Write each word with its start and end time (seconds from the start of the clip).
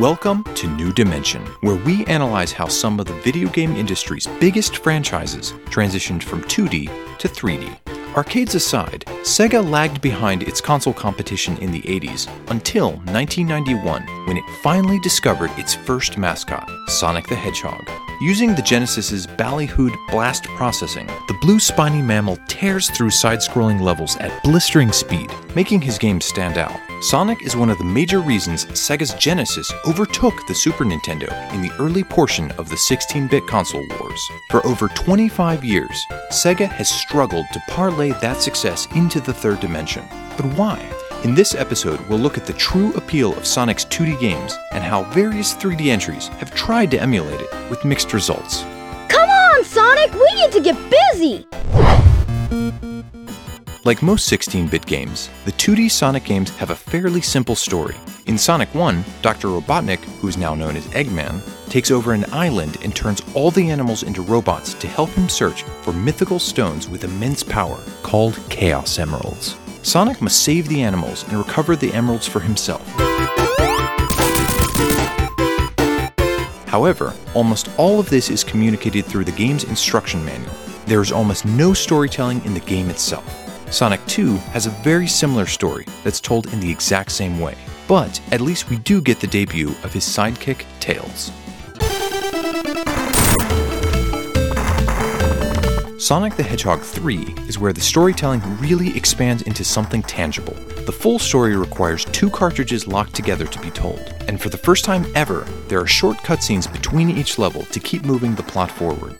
Welcome 0.00 0.44
to 0.56 0.68
New 0.68 0.92
Dimension, 0.92 1.40
where 1.62 1.76
we 1.76 2.04
analyze 2.04 2.52
how 2.52 2.68
some 2.68 3.00
of 3.00 3.06
the 3.06 3.14
video 3.14 3.48
game 3.48 3.74
industry's 3.74 4.26
biggest 4.38 4.76
franchises 4.76 5.52
transitioned 5.70 6.22
from 6.22 6.42
2D 6.42 7.16
to 7.16 7.28
3D. 7.28 8.14
Arcades 8.14 8.54
aside, 8.54 9.06
Sega 9.22 9.66
lagged 9.66 10.02
behind 10.02 10.42
its 10.42 10.60
console 10.60 10.92
competition 10.92 11.56
in 11.58 11.72
the 11.72 11.80
80s 11.80 12.28
until 12.50 12.96
1991 13.06 14.02
when 14.26 14.36
it 14.36 14.44
finally 14.62 15.00
discovered 15.00 15.50
its 15.56 15.74
first 15.74 16.18
mascot, 16.18 16.68
Sonic 16.88 17.26
the 17.28 17.34
Hedgehog. 17.34 17.88
Using 18.20 18.54
the 18.54 18.60
Genesis's 18.60 19.26
ballyhooed 19.26 19.96
blast 20.10 20.44
processing, 20.44 21.06
the 21.26 21.38
blue 21.40 21.58
spiny 21.58 22.02
mammal 22.02 22.36
tears 22.48 22.90
through 22.90 23.10
side 23.10 23.38
scrolling 23.38 23.80
levels 23.80 24.18
at 24.18 24.42
blistering 24.42 24.92
speed, 24.92 25.32
making 25.54 25.80
his 25.80 25.96
game 25.96 26.20
stand 26.20 26.58
out. 26.58 26.85
Sonic 27.00 27.42
is 27.42 27.54
one 27.54 27.68
of 27.68 27.76
the 27.76 27.84
major 27.84 28.20
reasons 28.20 28.64
Sega's 28.66 29.12
Genesis 29.14 29.70
overtook 29.86 30.46
the 30.46 30.54
Super 30.54 30.82
Nintendo 30.82 31.30
in 31.52 31.60
the 31.60 31.70
early 31.78 32.02
portion 32.02 32.50
of 32.52 32.70
the 32.70 32.76
16 32.76 33.28
bit 33.28 33.46
console 33.46 33.86
wars. 34.00 34.30
For 34.50 34.66
over 34.66 34.88
25 34.88 35.62
years, 35.62 36.06
Sega 36.30 36.66
has 36.66 36.88
struggled 36.88 37.44
to 37.52 37.62
parlay 37.68 38.12
that 38.22 38.40
success 38.40 38.88
into 38.94 39.20
the 39.20 39.34
third 39.34 39.60
dimension. 39.60 40.06
But 40.38 40.46
why? 40.56 40.82
In 41.22 41.34
this 41.34 41.54
episode, 41.54 42.00
we'll 42.08 42.18
look 42.18 42.38
at 42.38 42.46
the 42.46 42.54
true 42.54 42.94
appeal 42.94 43.36
of 43.36 43.46
Sonic's 43.46 43.84
2D 43.84 44.18
games 44.18 44.56
and 44.72 44.82
how 44.82 45.02
various 45.04 45.54
3D 45.54 45.88
entries 45.88 46.28
have 46.28 46.54
tried 46.54 46.90
to 46.92 46.98
emulate 46.98 47.40
it 47.42 47.70
with 47.70 47.84
mixed 47.84 48.14
results. 48.14 48.62
Come 49.08 49.28
on, 49.28 49.64
Sonic! 49.64 50.14
We 50.14 50.34
need 50.34 50.52
to 50.52 50.60
get 50.60 50.76
busy! 51.12 51.46
Like 53.86 54.02
most 54.02 54.26
16 54.26 54.66
bit 54.66 54.84
games, 54.84 55.30
the 55.44 55.52
2D 55.52 55.92
Sonic 55.92 56.24
games 56.24 56.50
have 56.56 56.70
a 56.70 56.74
fairly 56.74 57.20
simple 57.20 57.54
story. 57.54 57.94
In 58.26 58.36
Sonic 58.36 58.74
1, 58.74 59.04
Dr. 59.22 59.46
Robotnik, 59.46 60.00
who 60.18 60.26
is 60.26 60.36
now 60.36 60.56
known 60.56 60.76
as 60.76 60.88
Eggman, 60.88 61.40
takes 61.70 61.92
over 61.92 62.12
an 62.12 62.24
island 62.32 62.78
and 62.82 62.96
turns 62.96 63.22
all 63.32 63.52
the 63.52 63.70
animals 63.70 64.02
into 64.02 64.22
robots 64.22 64.74
to 64.74 64.88
help 64.88 65.10
him 65.10 65.28
search 65.28 65.62
for 65.82 65.92
mythical 65.92 66.40
stones 66.40 66.88
with 66.88 67.04
immense 67.04 67.44
power 67.44 67.80
called 68.02 68.36
Chaos 68.50 68.98
Emeralds. 68.98 69.54
Sonic 69.84 70.20
must 70.20 70.42
save 70.42 70.66
the 70.66 70.82
animals 70.82 71.22
and 71.28 71.38
recover 71.38 71.76
the 71.76 71.92
emeralds 71.92 72.26
for 72.26 72.40
himself. 72.40 72.84
However, 76.66 77.14
almost 77.34 77.70
all 77.78 78.00
of 78.00 78.10
this 78.10 78.30
is 78.30 78.42
communicated 78.42 79.04
through 79.04 79.26
the 79.26 79.30
game's 79.30 79.62
instruction 79.62 80.24
manual. 80.24 80.56
There 80.86 81.02
is 81.02 81.12
almost 81.12 81.44
no 81.44 81.72
storytelling 81.72 82.44
in 82.44 82.52
the 82.52 82.58
game 82.58 82.90
itself. 82.90 83.45
Sonic 83.70 84.04
2 84.06 84.36
has 84.36 84.66
a 84.66 84.70
very 84.70 85.08
similar 85.08 85.44
story 85.44 85.86
that's 86.04 86.20
told 86.20 86.46
in 86.52 86.60
the 86.60 86.70
exact 86.70 87.10
same 87.10 87.40
way, 87.40 87.56
but 87.88 88.20
at 88.30 88.40
least 88.40 88.70
we 88.70 88.78
do 88.78 89.00
get 89.00 89.18
the 89.18 89.26
debut 89.26 89.70
of 89.82 89.92
his 89.92 90.04
sidekick, 90.04 90.64
Tails. 90.78 91.32
Sonic 95.98 96.36
the 96.36 96.44
Hedgehog 96.44 96.80
3 96.80 97.34
is 97.48 97.58
where 97.58 97.72
the 97.72 97.80
storytelling 97.80 98.40
really 98.58 98.96
expands 98.96 99.42
into 99.42 99.64
something 99.64 100.02
tangible. 100.04 100.54
The 100.84 100.92
full 100.92 101.18
story 101.18 101.56
requires 101.56 102.04
two 102.06 102.30
cartridges 102.30 102.86
locked 102.86 103.14
together 103.14 103.46
to 103.46 103.58
be 103.58 103.70
told, 103.70 104.14
and 104.28 104.40
for 104.40 104.48
the 104.48 104.56
first 104.56 104.84
time 104.84 105.04
ever, 105.16 105.44
there 105.66 105.80
are 105.80 105.86
short 105.88 106.18
cutscenes 106.18 106.72
between 106.72 107.10
each 107.10 107.36
level 107.36 107.64
to 107.64 107.80
keep 107.80 108.04
moving 108.04 108.36
the 108.36 108.44
plot 108.44 108.70
forward. 108.70 109.18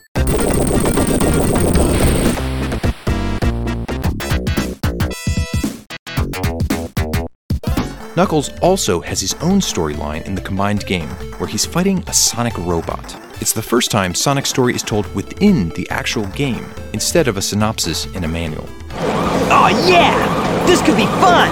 Knuckles 8.17 8.48
also 8.61 9.03
has 9.03 9.20
his 9.20 9.34
own 9.34 9.61
storyline 9.61 10.25
in 10.25 10.34
the 10.34 10.41
combined 10.41 10.86
game, 10.86 11.09
where 11.36 11.47
he's 11.47 11.67
fighting 11.67 12.03
a 12.06 12.14
Sonic 12.14 12.56
robot. 12.56 13.15
It's 13.43 13.53
the 13.53 13.60
first 13.60 13.91
time 13.91 14.15
Sonic's 14.15 14.49
story 14.49 14.75
is 14.75 14.82
told 14.82 15.15
within 15.15 15.69
the 15.71 15.87
actual 15.91 16.25
game, 16.28 16.65
instead 16.94 17.28
of 17.28 17.37
a 17.37 17.43
synopsis 17.43 18.06
in 18.15 18.25
a 18.25 18.28
manual. 18.28 18.66
Oh 19.53 19.87
yeah! 19.87 20.65
This 20.66 20.81
could 20.81 20.97
be 20.97 21.05
fun! 21.05 21.50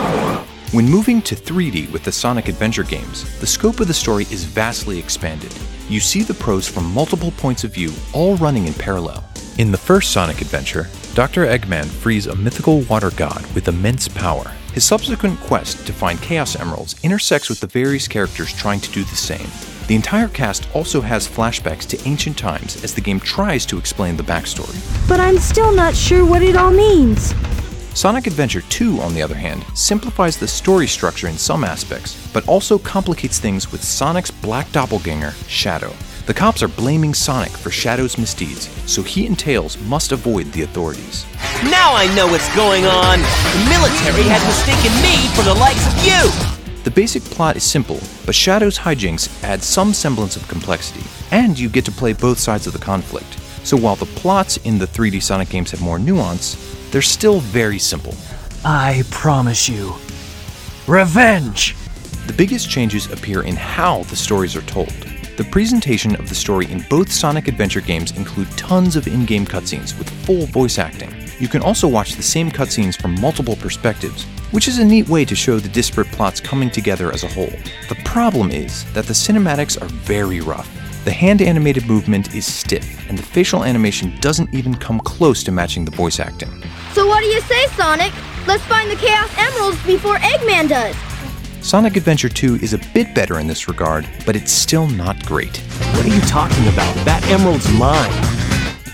When 0.72 0.88
moving 0.88 1.20
to 1.22 1.36
3D 1.36 1.92
with 1.92 2.02
the 2.02 2.10
Sonic 2.10 2.48
Adventure 2.48 2.82
games, 2.82 3.38
the 3.40 3.46
scope 3.46 3.80
of 3.80 3.86
the 3.86 3.92
story 3.92 4.24
is 4.30 4.44
vastly 4.44 4.98
expanded. 4.98 5.52
You 5.90 6.00
see 6.00 6.22
the 6.22 6.32
pros 6.32 6.66
from 6.66 6.90
multiple 6.94 7.32
points 7.32 7.64
of 7.64 7.74
view, 7.74 7.92
all 8.14 8.36
running 8.36 8.66
in 8.66 8.72
parallel. 8.72 9.22
In 9.58 9.70
the 9.70 9.76
first 9.76 10.12
Sonic 10.12 10.40
Adventure, 10.40 10.88
Dr. 11.12 11.44
Eggman 11.44 11.84
frees 11.84 12.26
a 12.26 12.34
mythical 12.34 12.80
water 12.82 13.10
god 13.10 13.44
with 13.54 13.68
immense 13.68 14.08
power. 14.08 14.50
His 14.74 14.84
subsequent 14.84 15.38
quest 15.38 15.86
to 15.86 15.92
find 15.92 16.20
Chaos 16.20 16.56
Emeralds 16.56 16.96
intersects 17.04 17.48
with 17.48 17.60
the 17.60 17.68
various 17.68 18.08
characters 18.08 18.52
trying 18.52 18.80
to 18.80 18.90
do 18.90 19.04
the 19.04 19.14
same. 19.14 19.46
The 19.86 19.94
entire 19.94 20.26
cast 20.26 20.68
also 20.74 21.00
has 21.00 21.28
flashbacks 21.28 21.86
to 21.90 22.08
ancient 22.08 22.36
times 22.36 22.82
as 22.82 22.92
the 22.92 23.00
game 23.00 23.20
tries 23.20 23.64
to 23.66 23.78
explain 23.78 24.16
the 24.16 24.24
backstory. 24.24 24.76
But 25.08 25.20
I'm 25.20 25.38
still 25.38 25.72
not 25.72 25.94
sure 25.94 26.26
what 26.26 26.42
it 26.42 26.56
all 26.56 26.72
means. 26.72 27.32
Sonic 27.94 28.26
Adventure 28.26 28.62
2, 28.62 29.00
on 29.00 29.14
the 29.14 29.22
other 29.22 29.36
hand, 29.36 29.64
simplifies 29.74 30.36
the 30.36 30.48
story 30.48 30.88
structure 30.88 31.28
in 31.28 31.38
some 31.38 31.62
aspects, 31.62 32.16
but 32.32 32.48
also 32.48 32.76
complicates 32.76 33.38
things 33.38 33.70
with 33.70 33.84
Sonic's 33.84 34.32
black 34.32 34.72
doppelganger, 34.72 35.30
Shadow. 35.46 35.92
The 36.26 36.32
cops 36.32 36.62
are 36.62 36.68
blaming 36.68 37.12
Sonic 37.12 37.50
for 37.50 37.70
Shadow's 37.70 38.16
misdeeds, 38.16 38.70
so 38.90 39.02
he 39.02 39.26
and 39.26 39.38
Tails 39.38 39.76
must 39.82 40.10
avoid 40.10 40.46
the 40.52 40.62
authorities. 40.62 41.26
Now 41.64 41.94
I 41.94 42.10
know 42.16 42.26
what's 42.26 42.48
going 42.56 42.86
on! 42.86 43.18
The 43.18 43.68
military 43.68 44.24
has 44.32 44.42
mistaken 44.46 44.90
me 45.02 45.28
for 45.36 45.42
the 45.42 45.52
likes 45.52 45.86
of 45.86 46.02
you! 46.02 46.82
The 46.82 46.90
basic 46.90 47.22
plot 47.24 47.56
is 47.56 47.62
simple, 47.62 48.00
but 48.24 48.34
Shadow's 48.34 48.78
hijinks 48.78 49.44
add 49.44 49.62
some 49.62 49.92
semblance 49.92 50.34
of 50.34 50.48
complexity, 50.48 51.04
and 51.30 51.58
you 51.58 51.68
get 51.68 51.84
to 51.84 51.92
play 51.92 52.14
both 52.14 52.38
sides 52.38 52.66
of 52.66 52.72
the 52.72 52.78
conflict. 52.78 53.38
So 53.62 53.76
while 53.76 53.96
the 53.96 54.06
plots 54.06 54.56
in 54.58 54.78
the 54.78 54.86
3D 54.86 55.22
Sonic 55.22 55.50
games 55.50 55.72
have 55.72 55.82
more 55.82 55.98
nuance, 55.98 56.56
they're 56.90 57.02
still 57.02 57.40
very 57.40 57.78
simple. 57.78 58.14
I 58.64 59.02
promise 59.10 59.68
you. 59.68 59.94
Revenge! 60.86 61.76
The 62.26 62.32
biggest 62.32 62.70
changes 62.70 63.10
appear 63.12 63.42
in 63.42 63.56
how 63.56 64.04
the 64.04 64.16
stories 64.16 64.56
are 64.56 64.62
told. 64.62 65.13
The 65.36 65.42
presentation 65.42 66.14
of 66.14 66.28
the 66.28 66.34
story 66.36 66.70
in 66.70 66.84
both 66.88 67.10
Sonic 67.10 67.48
Adventure 67.48 67.80
games 67.80 68.16
include 68.16 68.48
tons 68.52 68.94
of 68.94 69.08
in-game 69.08 69.44
cutscenes 69.44 69.98
with 69.98 70.08
full 70.24 70.46
voice 70.46 70.78
acting. 70.78 71.12
You 71.40 71.48
can 71.48 71.60
also 71.60 71.88
watch 71.88 72.14
the 72.14 72.22
same 72.22 72.52
cutscenes 72.52 72.96
from 72.96 73.20
multiple 73.20 73.56
perspectives, 73.56 74.26
which 74.52 74.68
is 74.68 74.78
a 74.78 74.84
neat 74.84 75.08
way 75.08 75.24
to 75.24 75.34
show 75.34 75.58
the 75.58 75.68
disparate 75.68 76.06
plots 76.12 76.38
coming 76.38 76.70
together 76.70 77.10
as 77.10 77.24
a 77.24 77.28
whole. 77.28 77.50
The 77.88 78.00
problem 78.04 78.52
is 78.52 78.84
that 78.92 79.06
the 79.06 79.12
cinematics 79.12 79.80
are 79.82 79.86
very 79.86 80.40
rough. 80.40 80.70
The 81.04 81.10
hand 81.10 81.42
animated 81.42 81.88
movement 81.88 82.32
is 82.32 82.46
stiff, 82.46 83.08
and 83.08 83.18
the 83.18 83.24
facial 83.24 83.64
animation 83.64 84.16
doesn't 84.20 84.54
even 84.54 84.76
come 84.76 85.00
close 85.00 85.42
to 85.42 85.50
matching 85.50 85.84
the 85.84 85.90
voice 85.90 86.20
acting. 86.20 86.50
So 86.92 87.08
what 87.08 87.22
do 87.22 87.26
you 87.26 87.40
say, 87.40 87.66
Sonic? 87.74 88.12
Let's 88.46 88.62
find 88.66 88.88
the 88.88 88.94
Chaos 88.94 89.32
Emeralds 89.36 89.84
before 89.84 90.18
Eggman 90.18 90.68
does. 90.68 90.94
Sonic 91.64 91.96
Adventure 91.96 92.28
2 92.28 92.56
is 92.56 92.74
a 92.74 92.78
bit 92.92 93.14
better 93.14 93.38
in 93.38 93.46
this 93.46 93.68
regard, 93.68 94.06
but 94.26 94.36
it's 94.36 94.52
still 94.52 94.86
not 94.86 95.24
great. 95.24 95.56
What 95.94 96.04
are 96.04 96.14
you 96.14 96.20
talking 96.20 96.68
about? 96.68 96.94
That 97.06 97.26
emerald's 97.30 97.72
mine. 97.72 98.12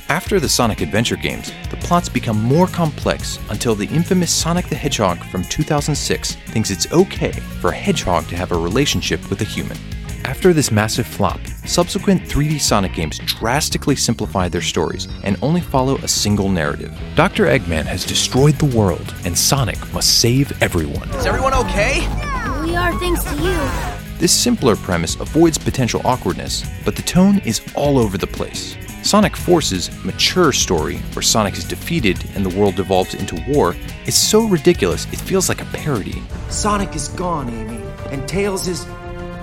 After 0.09 0.39
the 0.39 0.49
Sonic 0.49 0.81
Adventure 0.81 1.17
games, 1.17 1.51
the 1.69 1.77
plots 1.79 2.09
become 2.09 2.41
more 2.41 2.69
complex 2.69 3.41
until 3.51 3.75
the 3.75 3.89
infamous 3.89 4.33
Sonic 4.33 4.69
the 4.69 4.77
Hedgehog 4.77 5.19
from 5.33 5.43
2006 5.43 6.37
thinks 6.37 6.71
it's 6.71 6.91
okay 6.93 7.33
for 7.33 7.71
a 7.71 7.75
hedgehog 7.75 8.29
to 8.29 8.37
have 8.37 8.53
a 8.53 8.57
relationship 8.57 9.29
with 9.31 9.41
a 9.41 9.45
human. 9.45 9.77
After 10.25 10.53
this 10.53 10.71
massive 10.71 11.09
flop, 11.09 11.41
subsequent 11.67 12.23
3D 12.23 12.61
Sonic 12.61 12.95
games 12.95 13.19
drastically 13.19 13.97
simplify 13.97 14.49
their 14.49 14.63
stories 14.63 15.09
and 15.25 15.37
only 15.43 15.61
follow 15.61 15.97
a 15.97 16.09
single 16.09 16.49
narrative. 16.49 16.97
Dr. 17.17 17.47
Eggman 17.47 17.87
has 17.87 18.05
destroyed 18.05 18.55
the 18.55 18.77
world, 18.77 19.13
and 19.25 19.37
Sonic 19.37 19.93
must 19.93 20.21
save 20.21 20.63
everyone. 20.63 21.11
Is 21.11 21.27
everyone 21.27 21.55
okay? 21.55 22.30
We 22.71 22.77
are 22.77 22.97
thanks 23.01 23.25
to 23.25 23.35
you. 23.35 24.19
This 24.21 24.33
simpler 24.33 24.77
premise 24.77 25.17
avoids 25.17 25.59
potential 25.59 26.01
awkwardness, 26.05 26.65
but 26.85 26.95
the 26.95 27.03
tone 27.03 27.41
is 27.41 27.61
all 27.75 27.99
over 27.99 28.17
the 28.17 28.29
place. 28.29 28.77
Sonic 29.03 29.37
Forces' 29.37 29.91
mature 30.05 30.53
story, 30.53 30.99
where 31.15 31.23
Sonic 31.23 31.59
is 31.59 31.65
defeated 31.65 32.25
and 32.37 32.47
the 32.47 32.57
world 32.57 32.77
devolves 32.77 33.15
into 33.15 33.45
war, 33.49 33.75
is 34.07 34.17
so 34.17 34.47
ridiculous 34.47 35.07
it 35.07 35.19
feels 35.19 35.49
like 35.49 35.61
a 35.61 35.65
parody. 35.65 36.23
Sonic 36.49 36.95
is 36.95 37.09
gone, 37.09 37.49
Amy, 37.49 37.83
and 38.13 38.29
Tails 38.29 38.69
is. 38.69 38.87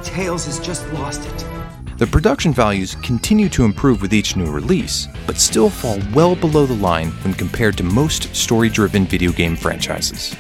Tails 0.04 0.46
has 0.46 0.58
just 0.62 0.88
lost 0.94 1.28
it. 1.28 1.46
The 1.98 2.08
production 2.08 2.54
values 2.54 2.96
continue 2.96 3.50
to 3.50 3.66
improve 3.66 4.02
with 4.02 4.14
each 4.14 4.38
new 4.38 4.50
release, 4.50 5.10
but 5.26 5.36
still 5.36 5.70
fall 5.70 6.00
well 6.14 6.34
below 6.34 6.66
the 6.66 6.76
line 6.76 7.10
when 7.26 7.34
compared 7.34 7.76
to 7.76 7.84
most 7.84 8.34
story 8.34 8.70
driven 8.70 9.06
video 9.06 9.34
game 9.34 9.58
franchises. 9.58 10.34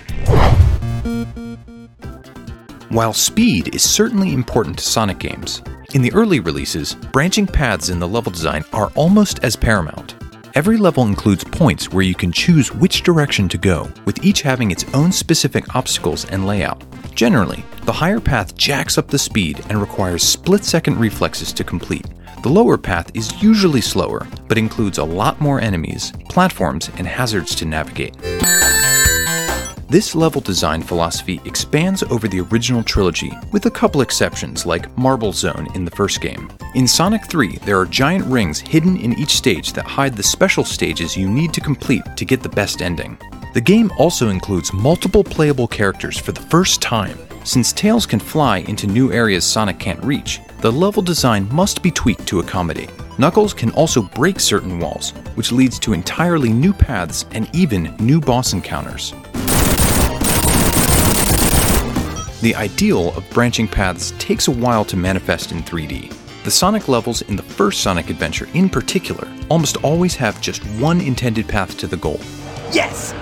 While 2.90 3.12
speed 3.12 3.76
is 3.76 3.88
certainly 3.88 4.32
important 4.32 4.78
to 4.78 4.84
Sonic 4.86 5.20
games, 5.20 5.62
in 5.94 6.02
the 6.02 6.14
early 6.14 6.40
releases, 6.40 6.96
branching 6.96 7.46
paths 7.46 7.90
in 7.90 8.00
the 8.00 8.08
level 8.08 8.32
design 8.32 8.64
are 8.72 8.94
almost 8.96 9.44
as 9.44 9.58
paramount. 9.58 10.16
Every 10.56 10.78
level 10.78 11.04
includes 11.06 11.44
points 11.44 11.92
where 11.92 12.04
you 12.04 12.16
can 12.16 12.32
choose 12.32 12.74
which 12.74 13.04
direction 13.04 13.50
to 13.50 13.58
go, 13.58 13.92
with 14.06 14.24
each 14.24 14.42
having 14.42 14.72
its 14.72 14.86
own 14.94 15.12
specific 15.12 15.76
obstacles 15.76 16.24
and 16.30 16.48
layout. 16.48 16.82
Generally, 17.14 17.66
the 17.84 17.92
higher 17.92 18.22
path 18.22 18.56
jacks 18.56 18.98
up 18.98 19.10
the 19.10 19.20
speed 19.20 19.62
and 19.68 19.82
requires 19.82 20.24
split 20.24 20.64
second 20.64 20.98
reflexes 20.98 21.52
to 21.54 21.66
complete. 21.66 22.06
The 22.42 22.50
lower 22.50 22.78
path 22.78 23.12
is 23.14 23.44
usually 23.44 23.82
slower, 23.82 24.26
but 24.48 24.58
includes 24.58 24.98
a 24.98 25.04
lot 25.04 25.42
more 25.42 25.60
enemies, 25.60 26.14
platforms, 26.30 26.90
and 26.98 27.06
hazards 27.06 27.54
to 27.56 27.66
navigate. 27.66 28.16
This 29.90 30.16
level 30.16 30.42
design 30.42 30.82
philosophy 30.82 31.40
expands 31.46 32.04
over 32.04 32.28
the 32.28 32.42
original 32.42 32.84
trilogy, 32.84 33.32
with 33.54 33.68
a 33.68 33.72
couple 33.72 34.02
exceptions 34.02 34.66
like 34.66 34.96
Marble 34.98 35.32
Zone 35.32 35.66
in 35.76 35.86
the 35.86 35.92
first 35.92 36.20
game. 36.20 36.52
In 36.76 36.86
Sonic 36.86 37.26
3, 37.28 37.56
there 37.60 37.80
are 37.80 37.86
giant 37.86 38.26
rings 38.26 38.60
hidden 38.60 38.98
in 38.98 39.18
each 39.18 39.38
stage 39.38 39.72
that 39.72 39.86
hide 39.86 40.14
the 40.14 40.24
special 40.24 40.66
stages 40.66 41.16
you 41.16 41.30
need 41.30 41.54
to 41.54 41.62
complete 41.62 42.04
to 42.18 42.26
get 42.26 42.44
the 42.44 42.50
best 42.50 42.82
ending. 42.82 43.18
The 43.54 43.62
game 43.62 43.90
also 43.98 44.28
includes 44.28 44.74
multiple 44.74 45.24
playable 45.24 45.70
characters 45.70 46.20
for 46.20 46.34
the 46.34 46.42
first 46.42 46.82
time. 46.82 47.18
Since 47.46 47.72
Tails 47.72 48.06
can 48.06 48.20
fly 48.20 48.58
into 48.68 48.88
new 48.88 49.14
areas 49.14 49.46
Sonic 49.46 49.80
can't 49.80 50.04
reach, 50.04 50.42
the 50.60 50.70
level 50.70 51.02
design 51.02 51.48
must 51.50 51.82
be 51.82 51.92
tweaked 51.92 52.28
to 52.28 52.42
accommodate. 52.42 52.92
Knuckles 53.18 53.54
can 53.54 53.72
also 53.72 54.02
break 54.02 54.42
certain 54.42 54.80
walls, 54.80 55.12
which 55.36 55.54
leads 55.54 55.80
to 55.80 55.94
entirely 55.94 56.52
new 56.52 56.74
paths 56.74 57.24
and 57.32 57.50
even 57.56 57.96
new 58.02 58.20
boss 58.20 58.52
encounters. 58.52 59.14
The 62.40 62.54
ideal 62.54 63.16
of 63.18 63.28
branching 63.32 63.68
paths 63.68 64.14
takes 64.20 64.48
a 64.48 64.52
while 64.52 64.86
to 64.86 64.96
manifest 64.96 65.52
in 65.52 65.64
3D. 65.64 66.14
The 66.44 66.52
Sonic 66.52 66.88
levels 66.88 67.24
in 67.24 67.36
the 67.36 67.42
first 67.42 67.82
Sonic 67.82 68.12
Adventure, 68.12 68.48
in 68.54 68.70
particular, 68.70 69.28
almost 69.50 69.78
always 69.78 70.16
have 70.18 70.40
just 70.40 70.64
one 70.80 71.02
intended 71.02 71.48
path 71.48 71.76
to 71.80 71.88
the 71.88 71.98
goal. 71.98 72.20
Yes! 72.72 73.16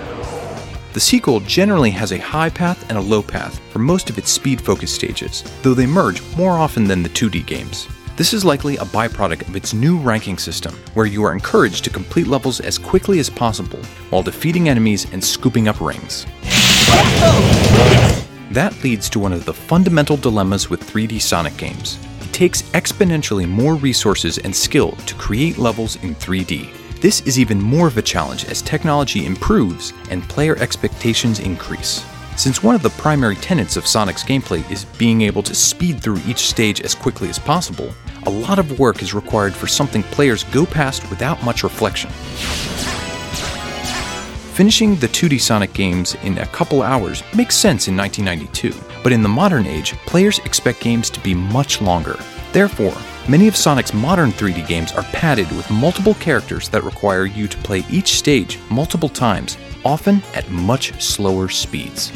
The 0.92 1.00
sequel 1.00 1.40
generally 1.40 1.90
has 1.92 2.12
a 2.12 2.18
high 2.18 2.50
path 2.50 2.88
and 2.90 2.98
a 2.98 3.00
low 3.00 3.22
path 3.22 3.58
for 3.70 3.78
most 3.78 4.10
of 4.10 4.18
its 4.18 4.30
speed 4.30 4.60
focused 4.60 4.94
stages, 4.94 5.42
though 5.62 5.72
they 5.74 5.86
merge 5.86 6.22
more 6.36 6.52
often 6.52 6.84
than 6.84 7.02
the 7.02 7.08
2D 7.08 7.46
games. 7.46 7.88
This 8.16 8.34
is 8.34 8.44
likely 8.44 8.76
a 8.76 8.84
byproduct 8.84 9.48
of 9.48 9.56
its 9.56 9.72
new 9.72 9.98
ranking 9.98 10.36
system, 10.36 10.74
where 10.92 11.06
you 11.06 11.22
are 11.24 11.32
encouraged 11.32 11.84
to 11.84 11.90
complete 11.90 12.26
levels 12.26 12.60
as 12.60 12.76
quickly 12.76 13.18
as 13.18 13.30
possible 13.30 13.80
while 14.10 14.22
defeating 14.22 14.68
enemies 14.68 15.10
and 15.12 15.24
scooping 15.24 15.68
up 15.68 15.80
rings. 15.80 16.26
That 18.56 18.82
leads 18.82 19.10
to 19.10 19.18
one 19.18 19.34
of 19.34 19.44
the 19.44 19.52
fundamental 19.52 20.16
dilemmas 20.16 20.70
with 20.70 20.80
3D 20.80 21.20
Sonic 21.20 21.58
games. 21.58 21.98
It 22.22 22.32
takes 22.32 22.62
exponentially 22.72 23.46
more 23.46 23.74
resources 23.74 24.38
and 24.38 24.56
skill 24.56 24.92
to 24.92 25.14
create 25.16 25.58
levels 25.58 25.96
in 25.96 26.14
3D. 26.14 26.72
This 27.02 27.20
is 27.26 27.38
even 27.38 27.60
more 27.60 27.86
of 27.86 27.98
a 27.98 28.02
challenge 28.02 28.46
as 28.46 28.62
technology 28.62 29.26
improves 29.26 29.92
and 30.08 30.26
player 30.30 30.56
expectations 30.56 31.38
increase. 31.38 32.02
Since 32.38 32.62
one 32.62 32.74
of 32.74 32.82
the 32.82 32.88
primary 32.88 33.36
tenets 33.36 33.76
of 33.76 33.86
Sonic's 33.86 34.24
gameplay 34.24 34.70
is 34.70 34.86
being 34.96 35.20
able 35.20 35.42
to 35.42 35.54
speed 35.54 36.00
through 36.00 36.22
each 36.26 36.48
stage 36.48 36.80
as 36.80 36.94
quickly 36.94 37.28
as 37.28 37.38
possible, 37.38 37.92
a 38.22 38.30
lot 38.30 38.58
of 38.58 38.78
work 38.78 39.02
is 39.02 39.12
required 39.12 39.52
for 39.52 39.66
something 39.66 40.02
players 40.02 40.44
go 40.44 40.64
past 40.64 41.06
without 41.10 41.44
much 41.44 41.62
reflection. 41.62 42.10
Finishing 44.56 44.96
the 44.96 45.08
2D 45.08 45.38
Sonic 45.38 45.70
games 45.74 46.14
in 46.22 46.38
a 46.38 46.46
couple 46.46 46.80
hours 46.80 47.22
makes 47.34 47.54
sense 47.54 47.88
in 47.88 47.94
1992, 47.94 48.72
but 49.02 49.12
in 49.12 49.22
the 49.22 49.28
modern 49.28 49.66
age, 49.66 49.92
players 50.06 50.38
expect 50.46 50.80
games 50.80 51.10
to 51.10 51.20
be 51.20 51.34
much 51.34 51.82
longer. 51.82 52.18
Therefore, 52.54 52.96
many 53.28 53.48
of 53.48 53.54
Sonic's 53.54 53.92
modern 53.92 54.32
3D 54.32 54.66
games 54.66 54.92
are 54.92 55.02
padded 55.12 55.46
with 55.52 55.70
multiple 55.70 56.14
characters 56.14 56.70
that 56.70 56.84
require 56.84 57.26
you 57.26 57.48
to 57.48 57.58
play 57.58 57.84
each 57.90 58.16
stage 58.16 58.58
multiple 58.70 59.10
times, 59.10 59.58
often 59.84 60.22
at 60.32 60.50
much 60.50 60.98
slower 61.02 61.50
speeds. 61.50 62.10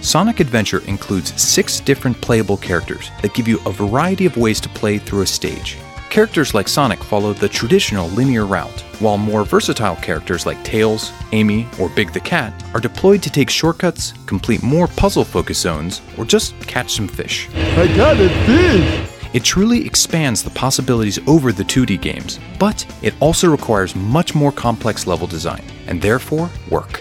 Sonic 0.00 0.38
Adventure 0.38 0.84
includes 0.86 1.42
six 1.42 1.80
different 1.80 2.20
playable 2.20 2.56
characters 2.56 3.10
that 3.20 3.34
give 3.34 3.48
you 3.48 3.58
a 3.66 3.72
variety 3.72 4.26
of 4.26 4.36
ways 4.36 4.60
to 4.60 4.68
play 4.68 4.98
through 4.98 5.22
a 5.22 5.26
stage. 5.26 5.76
Characters 6.16 6.54
like 6.54 6.66
Sonic 6.66 7.04
follow 7.04 7.34
the 7.34 7.46
traditional 7.46 8.08
linear 8.08 8.46
route, 8.46 8.80
while 9.00 9.18
more 9.18 9.44
versatile 9.44 9.96
characters 9.96 10.46
like 10.46 10.64
Tails, 10.64 11.12
Amy, 11.32 11.68
or 11.78 11.90
Big 11.90 12.10
the 12.14 12.20
Cat 12.20 12.54
are 12.72 12.80
deployed 12.80 13.22
to 13.22 13.28
take 13.28 13.50
shortcuts, 13.50 14.14
complete 14.24 14.62
more 14.62 14.86
puzzle 14.86 15.24
focus 15.24 15.58
zones, 15.58 16.00
or 16.16 16.24
just 16.24 16.58
catch 16.60 16.94
some 16.94 17.06
fish. 17.06 17.50
I 17.52 17.94
got 17.94 18.16
a 18.18 18.30
fish! 18.46 19.10
It 19.34 19.44
truly 19.44 19.84
expands 19.84 20.42
the 20.42 20.48
possibilities 20.48 21.18
over 21.28 21.52
the 21.52 21.64
2D 21.64 22.00
games, 22.00 22.40
but 22.58 22.86
it 23.02 23.12
also 23.20 23.50
requires 23.50 23.94
much 23.94 24.34
more 24.34 24.52
complex 24.52 25.06
level 25.06 25.26
design, 25.26 25.66
and 25.86 26.00
therefore 26.00 26.48
work. 26.70 27.00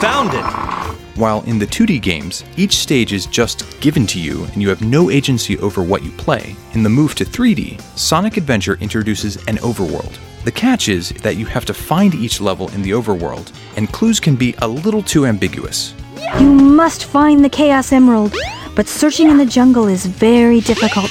Found 0.00 0.30
it! 0.34 0.79
While 1.16 1.42
in 1.42 1.58
the 1.58 1.66
2D 1.66 2.00
games, 2.00 2.44
each 2.56 2.76
stage 2.76 3.12
is 3.12 3.26
just 3.26 3.80
given 3.80 4.06
to 4.06 4.20
you 4.20 4.44
and 4.44 4.62
you 4.62 4.68
have 4.68 4.82
no 4.82 5.10
agency 5.10 5.58
over 5.58 5.82
what 5.82 6.02
you 6.02 6.10
play, 6.12 6.54
in 6.72 6.82
the 6.82 6.88
move 6.88 7.14
to 7.16 7.24
3D, 7.24 7.80
Sonic 7.98 8.36
Adventure 8.36 8.78
introduces 8.80 9.36
an 9.46 9.58
overworld. 9.58 10.18
The 10.44 10.52
catch 10.52 10.88
is 10.88 11.10
that 11.22 11.36
you 11.36 11.44
have 11.46 11.66
to 11.66 11.74
find 11.74 12.14
each 12.14 12.40
level 12.40 12.68
in 12.70 12.80
the 12.80 12.92
overworld, 12.92 13.52
and 13.76 13.92
clues 13.92 14.20
can 14.20 14.36
be 14.36 14.54
a 14.58 14.68
little 14.68 15.02
too 15.02 15.26
ambiguous. 15.26 15.94
You 16.38 16.50
must 16.50 17.04
find 17.04 17.44
the 17.44 17.50
Chaos 17.50 17.92
Emerald, 17.92 18.34
but 18.74 18.88
searching 18.88 19.28
in 19.28 19.36
the 19.36 19.44
jungle 19.44 19.88
is 19.88 20.06
very 20.06 20.60
difficult. 20.60 21.10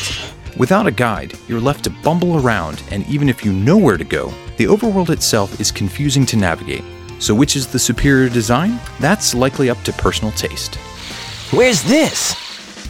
Without 0.57 0.87
a 0.87 0.91
guide, 0.91 1.37
you're 1.47 1.61
left 1.61 1.83
to 1.83 1.89
bumble 1.89 2.43
around, 2.43 2.81
and 2.89 3.05
even 3.07 3.29
if 3.29 3.45
you 3.45 3.53
know 3.53 3.77
where 3.77 3.97
to 3.97 4.03
go, 4.03 4.33
the 4.57 4.65
overworld 4.65 5.09
itself 5.09 5.59
is 5.59 5.71
confusing 5.71 6.25
to 6.25 6.37
navigate. 6.37 6.83
So, 7.19 7.35
which 7.35 7.55
is 7.55 7.67
the 7.67 7.79
superior 7.79 8.29
design? 8.29 8.79
That's 8.99 9.35
likely 9.35 9.69
up 9.69 9.81
to 9.83 9.93
personal 9.93 10.31
taste. 10.31 10.75
Where's 11.51 11.83
this? 11.83 12.35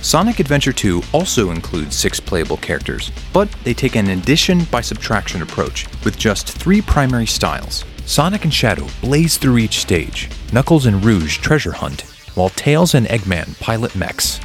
Sonic 0.02 0.40
Adventure 0.40 0.72
2 0.72 1.02
also 1.12 1.52
includes 1.52 1.96
six 1.96 2.20
playable 2.20 2.58
characters, 2.58 3.12
but 3.34 3.52
they 3.64 3.74
take 3.74 3.96
an 3.96 4.10
addition 4.12 4.64
by 4.66 4.80
subtraction 4.80 5.42
approach 5.42 5.88
with 6.06 6.18
just 6.18 6.50
three 6.50 6.82
primary 6.82 7.26
styles. 7.26 7.84
Sonic 8.06 8.44
and 8.44 8.54
Shadow 8.54 8.88
blaze 9.02 9.38
through 9.38 9.58
each 9.58 9.80
stage, 9.80 10.30
Knuckles 10.54 10.86
and 10.86 11.04
Rouge 11.04 11.38
treasure 11.40 11.74
hunt, 11.74 12.02
while 12.36 12.50
Tails 12.50 12.96
and 12.96 13.08
Eggman 13.08 13.60
pilot 13.60 13.94
mechs. 13.96 14.40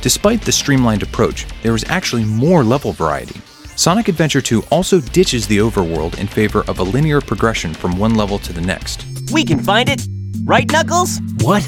Despite 0.00 0.42
the 0.42 0.52
streamlined 0.52 1.02
approach, 1.02 1.46
there 1.62 1.74
is 1.74 1.84
actually 1.88 2.24
more 2.24 2.62
level 2.62 2.92
variety. 2.92 3.40
Sonic 3.76 4.08
Adventure 4.08 4.40
2 4.40 4.62
also 4.70 5.00
ditches 5.00 5.46
the 5.46 5.58
overworld 5.58 6.18
in 6.18 6.28
favor 6.28 6.60
of 6.68 6.78
a 6.78 6.84
linear 6.84 7.20
progression 7.20 7.74
from 7.74 7.98
one 7.98 8.14
level 8.14 8.38
to 8.38 8.52
the 8.52 8.60
next. 8.60 9.09
We 9.32 9.44
can 9.44 9.60
find 9.60 9.88
it. 9.88 10.06
Right, 10.44 10.70
Knuckles? 10.70 11.20
What? 11.42 11.62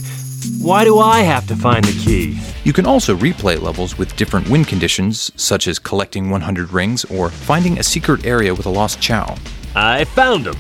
Why 0.61 0.85
do 0.85 0.99
I 0.99 1.21
have 1.21 1.47
to 1.49 1.57
find 1.57 1.85
the 1.85 2.05
key? 2.05 2.39
You 2.65 2.73
can 2.73 2.87
also 2.87 3.17
replay 3.17 3.61
levels 3.61 3.99
with 3.99 4.17
different 4.17 4.49
win 4.49 4.65
conditions, 4.65 5.31
such 5.37 5.69
as 5.69 5.79
collecting 5.79 6.31
100 6.31 6.73
rings 6.73 7.05
or 7.05 7.31
finding 7.31 7.79
a 7.79 7.83
secret 7.83 8.27
area 8.27 8.55
with 8.55 8.67
a 8.67 8.71
lost 8.71 9.01
Chao. 9.01 9.37
I 9.75 10.05
found 10.05 10.47
him. 10.47 10.57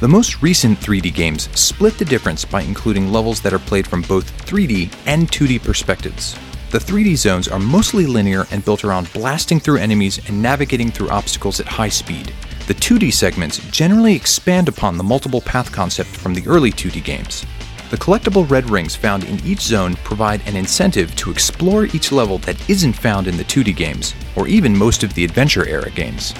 The 0.00 0.08
most 0.08 0.42
recent 0.42 0.78
3D 0.78 1.12
games 1.14 1.48
split 1.58 1.98
the 1.98 2.04
difference 2.04 2.44
by 2.44 2.62
including 2.62 3.12
levels 3.12 3.40
that 3.42 3.52
are 3.52 3.58
played 3.58 3.86
from 3.86 4.02
both 4.02 4.46
3D 4.46 4.94
and 5.06 5.30
2D 5.30 5.62
perspectives. 5.62 6.38
The 6.70 6.78
3D 6.78 7.16
zones 7.16 7.48
are 7.48 7.58
mostly 7.58 8.06
linear 8.06 8.46
and 8.50 8.64
built 8.64 8.84
around 8.84 9.12
blasting 9.12 9.58
through 9.58 9.78
enemies 9.78 10.20
and 10.28 10.42
navigating 10.42 10.90
through 10.90 11.08
obstacles 11.08 11.60
at 11.60 11.66
high 11.66 11.88
speed. 11.88 12.32
The 12.68 12.74
2D 12.74 13.14
segments 13.14 13.60
generally 13.70 14.14
expand 14.14 14.68
upon 14.68 14.98
the 14.98 15.02
multiple 15.02 15.40
path 15.40 15.72
concept 15.72 16.10
from 16.10 16.34
the 16.34 16.46
early 16.46 16.70
2D 16.70 17.02
games. 17.02 17.46
The 17.88 17.96
collectible 17.96 18.48
red 18.50 18.68
rings 18.68 18.94
found 18.94 19.24
in 19.24 19.40
each 19.42 19.62
zone 19.62 19.96
provide 20.04 20.46
an 20.46 20.54
incentive 20.54 21.16
to 21.16 21.30
explore 21.30 21.86
each 21.86 22.12
level 22.12 22.36
that 22.40 22.68
isn't 22.68 22.92
found 22.92 23.26
in 23.26 23.38
the 23.38 23.44
2D 23.44 23.74
games, 23.74 24.14
or 24.36 24.48
even 24.48 24.76
most 24.76 25.02
of 25.02 25.14
the 25.14 25.24
Adventure 25.24 25.66
era 25.66 25.90
games. 25.92 26.34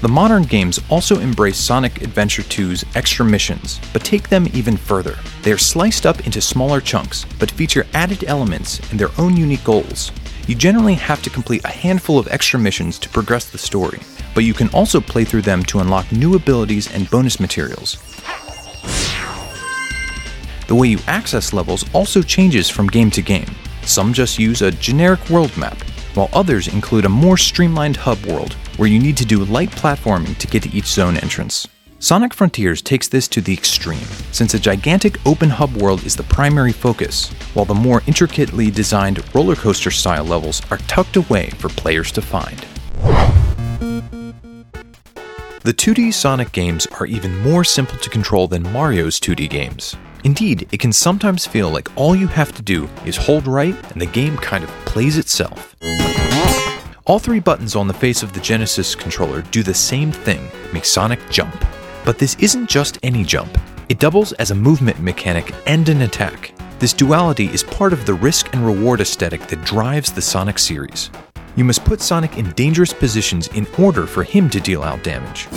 The 0.00 0.08
modern 0.08 0.44
games 0.44 0.80
also 0.88 1.18
embrace 1.18 1.58
Sonic 1.58 2.00
Adventure 2.00 2.42
2's 2.42 2.86
extra 2.96 3.26
missions, 3.26 3.78
but 3.92 4.02
take 4.02 4.30
them 4.30 4.48
even 4.54 4.78
further. 4.78 5.18
They 5.42 5.52
are 5.52 5.58
sliced 5.58 6.06
up 6.06 6.26
into 6.26 6.40
smaller 6.40 6.80
chunks, 6.80 7.26
but 7.38 7.50
feature 7.50 7.86
added 7.92 8.24
elements 8.24 8.80
and 8.90 8.98
their 8.98 9.10
own 9.18 9.36
unique 9.36 9.64
goals. 9.64 10.10
You 10.46 10.54
generally 10.54 10.94
have 10.94 11.22
to 11.22 11.30
complete 11.30 11.64
a 11.64 11.68
handful 11.68 12.18
of 12.18 12.28
extra 12.28 12.60
missions 12.60 12.98
to 12.98 13.08
progress 13.08 13.50
the 13.50 13.56
story, 13.56 14.00
but 14.34 14.44
you 14.44 14.52
can 14.52 14.68
also 14.70 15.00
play 15.00 15.24
through 15.24 15.40
them 15.40 15.62
to 15.64 15.78
unlock 15.78 16.12
new 16.12 16.34
abilities 16.34 16.92
and 16.92 17.08
bonus 17.08 17.40
materials. 17.40 17.96
The 20.66 20.74
way 20.74 20.88
you 20.88 20.98
access 21.06 21.54
levels 21.54 21.86
also 21.94 22.20
changes 22.20 22.68
from 22.68 22.88
game 22.88 23.10
to 23.12 23.22
game. 23.22 23.50
Some 23.84 24.12
just 24.12 24.38
use 24.38 24.60
a 24.60 24.70
generic 24.70 25.30
world 25.30 25.56
map, 25.56 25.80
while 26.12 26.28
others 26.34 26.68
include 26.68 27.06
a 27.06 27.08
more 27.08 27.38
streamlined 27.38 27.96
hub 27.96 28.22
world 28.26 28.52
where 28.76 28.88
you 28.88 28.98
need 28.98 29.16
to 29.16 29.24
do 29.24 29.44
light 29.46 29.70
platforming 29.70 30.36
to 30.36 30.46
get 30.46 30.62
to 30.64 30.76
each 30.76 30.86
zone 30.86 31.16
entrance. 31.16 31.68
Sonic 32.04 32.34
Frontiers 32.34 32.82
takes 32.82 33.08
this 33.08 33.26
to 33.28 33.40
the 33.40 33.54
extreme, 33.54 34.06
since 34.30 34.52
a 34.52 34.58
gigantic 34.58 35.16
open 35.24 35.48
hub 35.48 35.72
world 35.76 36.04
is 36.04 36.14
the 36.14 36.22
primary 36.24 36.70
focus, 36.70 37.30
while 37.54 37.64
the 37.64 37.72
more 37.72 38.02
intricately 38.06 38.70
designed 38.70 39.24
roller 39.34 39.56
coaster 39.56 39.90
style 39.90 40.26
levels 40.26 40.60
are 40.70 40.76
tucked 40.76 41.16
away 41.16 41.48
for 41.56 41.70
players 41.70 42.12
to 42.12 42.20
find. 42.20 42.58
The 45.62 45.72
2D 45.72 46.12
Sonic 46.12 46.52
games 46.52 46.86
are 47.00 47.06
even 47.06 47.38
more 47.38 47.64
simple 47.64 47.96
to 47.96 48.10
control 48.10 48.48
than 48.48 48.70
Mario's 48.70 49.18
2D 49.18 49.48
games. 49.48 49.96
Indeed, 50.24 50.68
it 50.72 50.80
can 50.80 50.92
sometimes 50.92 51.46
feel 51.46 51.70
like 51.70 51.88
all 51.96 52.14
you 52.14 52.26
have 52.26 52.52
to 52.56 52.60
do 52.60 52.86
is 53.06 53.16
hold 53.16 53.46
right 53.46 53.74
and 53.92 54.02
the 54.02 54.04
game 54.04 54.36
kind 54.36 54.62
of 54.62 54.68
plays 54.84 55.16
itself. 55.16 55.74
All 57.06 57.18
three 57.18 57.40
buttons 57.40 57.74
on 57.74 57.88
the 57.88 57.94
face 57.94 58.22
of 58.22 58.34
the 58.34 58.40
Genesis 58.40 58.94
controller 58.94 59.40
do 59.50 59.62
the 59.62 59.72
same 59.72 60.12
thing 60.12 60.50
make 60.70 60.84
Sonic 60.84 61.20
jump. 61.30 61.64
But 62.04 62.18
this 62.18 62.36
isn't 62.38 62.68
just 62.68 62.98
any 63.02 63.24
jump, 63.24 63.56
it 63.88 63.98
doubles 63.98 64.32
as 64.34 64.50
a 64.50 64.54
movement 64.54 65.00
mechanic 65.00 65.54
and 65.66 65.88
an 65.88 66.02
attack. 66.02 66.52
This 66.78 66.92
duality 66.92 67.46
is 67.46 67.62
part 67.62 67.94
of 67.94 68.04
the 68.04 68.12
risk 68.12 68.52
and 68.52 68.66
reward 68.66 69.00
aesthetic 69.00 69.46
that 69.46 69.64
drives 69.64 70.12
the 70.12 70.20
Sonic 70.20 70.58
series. 70.58 71.10
You 71.56 71.64
must 71.64 71.84
put 71.84 72.02
Sonic 72.02 72.36
in 72.36 72.50
dangerous 72.52 72.92
positions 72.92 73.48
in 73.48 73.66
order 73.78 74.06
for 74.06 74.22
him 74.22 74.50
to 74.50 74.60
deal 74.60 74.82
out 74.82 75.02
damage. 75.02 75.48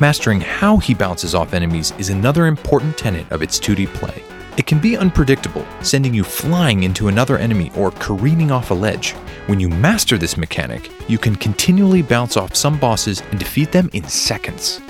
Mastering 0.00 0.40
how 0.40 0.76
he 0.76 0.94
bounces 0.94 1.34
off 1.34 1.52
enemies 1.52 1.92
is 1.98 2.10
another 2.10 2.46
important 2.46 2.96
tenet 2.96 3.30
of 3.32 3.42
its 3.42 3.58
2D 3.58 3.88
play. 3.94 4.22
It 4.56 4.66
can 4.66 4.78
be 4.78 4.96
unpredictable, 4.96 5.66
sending 5.80 6.12
you 6.12 6.22
flying 6.22 6.82
into 6.82 7.08
another 7.08 7.38
enemy 7.38 7.72
or 7.76 7.90
careening 7.92 8.52
off 8.52 8.70
a 8.70 8.74
ledge. 8.74 9.12
When 9.46 9.58
you 9.58 9.68
master 9.68 10.18
this 10.18 10.36
mechanic, 10.36 10.90
you 11.08 11.18
can 11.18 11.34
continually 11.34 12.02
bounce 12.02 12.36
off 12.36 12.54
some 12.54 12.78
bosses 12.78 13.22
and 13.30 13.38
defeat 13.38 13.72
them 13.72 13.88
in 13.92 14.04
seconds. 14.04 14.80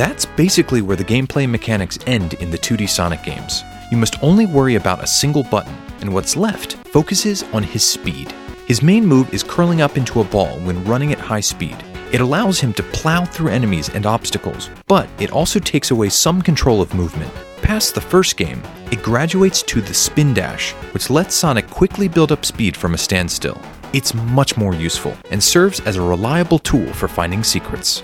That's 0.00 0.24
basically 0.24 0.80
where 0.80 0.96
the 0.96 1.04
gameplay 1.04 1.46
mechanics 1.46 1.98
end 2.06 2.32
in 2.34 2.50
the 2.50 2.56
2D 2.56 2.88
Sonic 2.88 3.22
games. 3.22 3.62
You 3.90 3.98
must 3.98 4.22
only 4.22 4.46
worry 4.46 4.76
about 4.76 5.04
a 5.04 5.06
single 5.06 5.42
button, 5.42 5.74
and 6.00 6.14
what's 6.14 6.36
left 6.36 6.74
focuses 6.88 7.42
on 7.52 7.62
his 7.62 7.84
speed. 7.84 8.32
His 8.66 8.82
main 8.82 9.04
move 9.04 9.34
is 9.34 9.42
curling 9.42 9.82
up 9.82 9.98
into 9.98 10.20
a 10.20 10.24
ball 10.24 10.58
when 10.60 10.84
running 10.84 11.12
at 11.12 11.18
high 11.18 11.40
speed. 11.40 11.76
It 12.12 12.20
allows 12.20 12.60
him 12.60 12.72
to 12.74 12.82
plow 12.82 13.24
through 13.24 13.50
enemies 13.50 13.90
and 13.90 14.06
obstacles, 14.06 14.70
but 14.86 15.06
it 15.18 15.32
also 15.32 15.58
takes 15.58 15.90
away 15.90 16.08
some 16.08 16.40
control 16.40 16.80
of 16.80 16.94
movement. 16.94 17.32
Past 17.60 17.94
the 17.94 18.00
first 18.00 18.36
game, 18.36 18.62
it 18.90 19.02
graduates 19.02 19.62
to 19.64 19.80
the 19.80 19.92
spin 19.92 20.32
dash, 20.32 20.72
which 20.94 21.10
lets 21.10 21.34
Sonic 21.34 21.68
quickly 21.68 22.08
build 22.08 22.32
up 22.32 22.46
speed 22.46 22.76
from 22.76 22.94
a 22.94 22.98
standstill. 22.98 23.60
It's 23.92 24.14
much 24.14 24.56
more 24.56 24.72
useful 24.72 25.16
and 25.32 25.42
serves 25.42 25.80
as 25.80 25.96
a 25.96 26.02
reliable 26.02 26.60
tool 26.60 26.86
for 26.92 27.08
finding 27.08 27.42
secrets. 27.42 28.02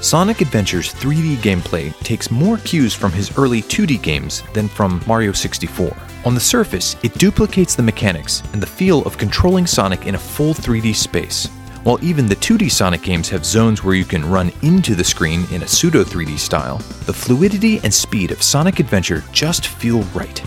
Sonic 0.00 0.40
Adventure's 0.40 0.92
3D 0.92 1.36
gameplay 1.36 1.96
takes 2.00 2.28
more 2.28 2.58
cues 2.58 2.92
from 2.92 3.12
his 3.12 3.38
early 3.38 3.62
2D 3.62 4.02
games 4.02 4.42
than 4.52 4.66
from 4.66 5.00
Mario 5.06 5.30
64. 5.30 5.96
On 6.24 6.34
the 6.34 6.40
surface, 6.40 6.96
it 7.04 7.14
duplicates 7.14 7.76
the 7.76 7.84
mechanics 7.84 8.42
and 8.52 8.60
the 8.60 8.66
feel 8.66 9.04
of 9.04 9.16
controlling 9.16 9.68
Sonic 9.68 10.06
in 10.06 10.16
a 10.16 10.18
full 10.18 10.54
3D 10.54 10.92
space. 10.92 11.46
While 11.84 12.02
even 12.02 12.26
the 12.26 12.36
2D 12.36 12.68
Sonic 12.68 13.02
games 13.02 13.28
have 13.28 13.44
zones 13.44 13.84
where 13.84 13.94
you 13.94 14.04
can 14.04 14.28
run 14.28 14.50
into 14.62 14.96
the 14.96 15.04
screen 15.04 15.46
in 15.52 15.62
a 15.62 15.68
pseudo 15.68 16.02
3D 16.02 16.36
style, 16.36 16.78
the 17.06 17.12
fluidity 17.12 17.78
and 17.84 17.94
speed 17.94 18.32
of 18.32 18.42
Sonic 18.42 18.80
Adventure 18.80 19.22
just 19.32 19.68
feel 19.68 20.02
right. 20.14 20.42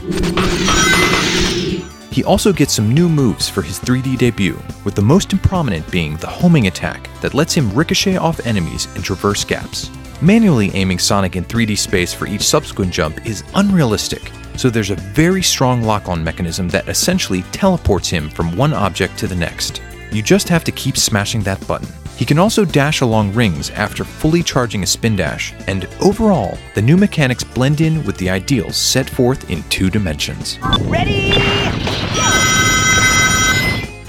He 2.15 2.23
also 2.23 2.53
gets 2.53 2.71
some 2.71 2.93
new 2.93 3.09
moves 3.09 3.49
for 3.49 3.61
his 3.61 3.77
3D 3.77 4.17
debut, 4.17 4.57
with 4.85 4.95
the 4.95 5.01
most 5.01 5.37
prominent 5.41 5.91
being 5.91 6.15
the 6.15 6.27
homing 6.27 6.67
attack 6.67 7.09
that 7.19 7.33
lets 7.33 7.53
him 7.53 7.69
ricochet 7.73 8.15
off 8.15 8.47
enemies 8.47 8.87
and 8.95 9.03
traverse 9.03 9.43
gaps. 9.43 9.91
Manually 10.21 10.71
aiming 10.75 10.97
Sonic 10.97 11.35
in 11.35 11.43
3D 11.43 11.77
space 11.77 12.13
for 12.13 12.25
each 12.25 12.43
subsequent 12.43 12.93
jump 12.93 13.25
is 13.25 13.43
unrealistic, 13.55 14.31
so 14.55 14.69
there's 14.69 14.91
a 14.91 14.95
very 14.95 15.43
strong 15.43 15.83
lock 15.83 16.07
on 16.07 16.23
mechanism 16.23 16.69
that 16.69 16.87
essentially 16.87 17.41
teleports 17.51 18.07
him 18.07 18.29
from 18.29 18.55
one 18.55 18.73
object 18.73 19.17
to 19.19 19.27
the 19.27 19.35
next. 19.35 19.81
You 20.13 20.23
just 20.23 20.47
have 20.47 20.63
to 20.63 20.71
keep 20.71 20.95
smashing 20.95 21.41
that 21.41 21.67
button. 21.67 21.89
He 22.15 22.23
can 22.23 22.39
also 22.39 22.63
dash 22.63 23.01
along 23.01 23.33
rings 23.33 23.71
after 23.71 24.05
fully 24.05 24.41
charging 24.41 24.83
a 24.83 24.87
spin 24.87 25.17
dash, 25.17 25.53
and 25.67 25.85
overall, 25.99 26.57
the 26.75 26.81
new 26.81 26.95
mechanics 26.95 27.43
blend 27.43 27.81
in 27.81 28.05
with 28.05 28.15
the 28.15 28.29
ideals 28.29 28.77
set 28.77 29.09
forth 29.09 29.49
in 29.49 29.63
two 29.63 29.89
dimensions. 29.89 30.57
Ready? 30.83 31.33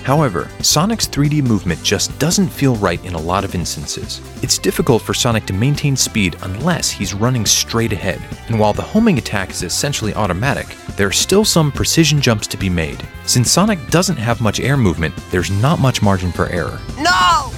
However, 0.07 0.49
Sonic's 0.61 1.09
3D 1.09 1.43
movement 1.43 1.83
just 1.83 2.17
doesn't 2.21 2.49
feel 2.49 2.77
right 2.77 3.05
in 3.05 3.15
a 3.15 3.21
lot 3.21 3.43
of 3.43 3.57
instances. 3.57 4.21
It's 4.41 4.57
difficult 4.57 5.03
for 5.03 5.13
Sonic 5.13 5.47
to 5.47 5.53
maintain 5.53 5.97
speed 5.97 6.37
unless 6.43 6.89
he's 6.89 7.13
running 7.13 7.45
straight 7.45 7.93
ahead, 7.93 8.23
and 8.47 8.57
while 8.57 8.73
the 8.73 8.83
homing 8.83 9.19
attack 9.19 9.51
is 9.51 9.65
essentially 9.65 10.15
automatic, 10.15 10.69
there 10.97 11.09
are 11.09 11.13
still 11.13 11.45
some 11.45 11.73
precision 11.73 12.21
jumps 12.21 12.47
to 12.47 12.57
be 12.57 12.71
made. 12.71 13.05
Since 13.25 13.51
Sonic 13.51 13.85
doesn't 13.89 14.17
have 14.17 14.41
much 14.41 14.61
air 14.61 14.77
movement, 14.77 15.13
there's 15.33 15.51
not 15.51 15.81
much 15.81 16.03
margin 16.03 16.31
for 16.31 16.47
error. 16.51 16.79
No! 16.99 17.51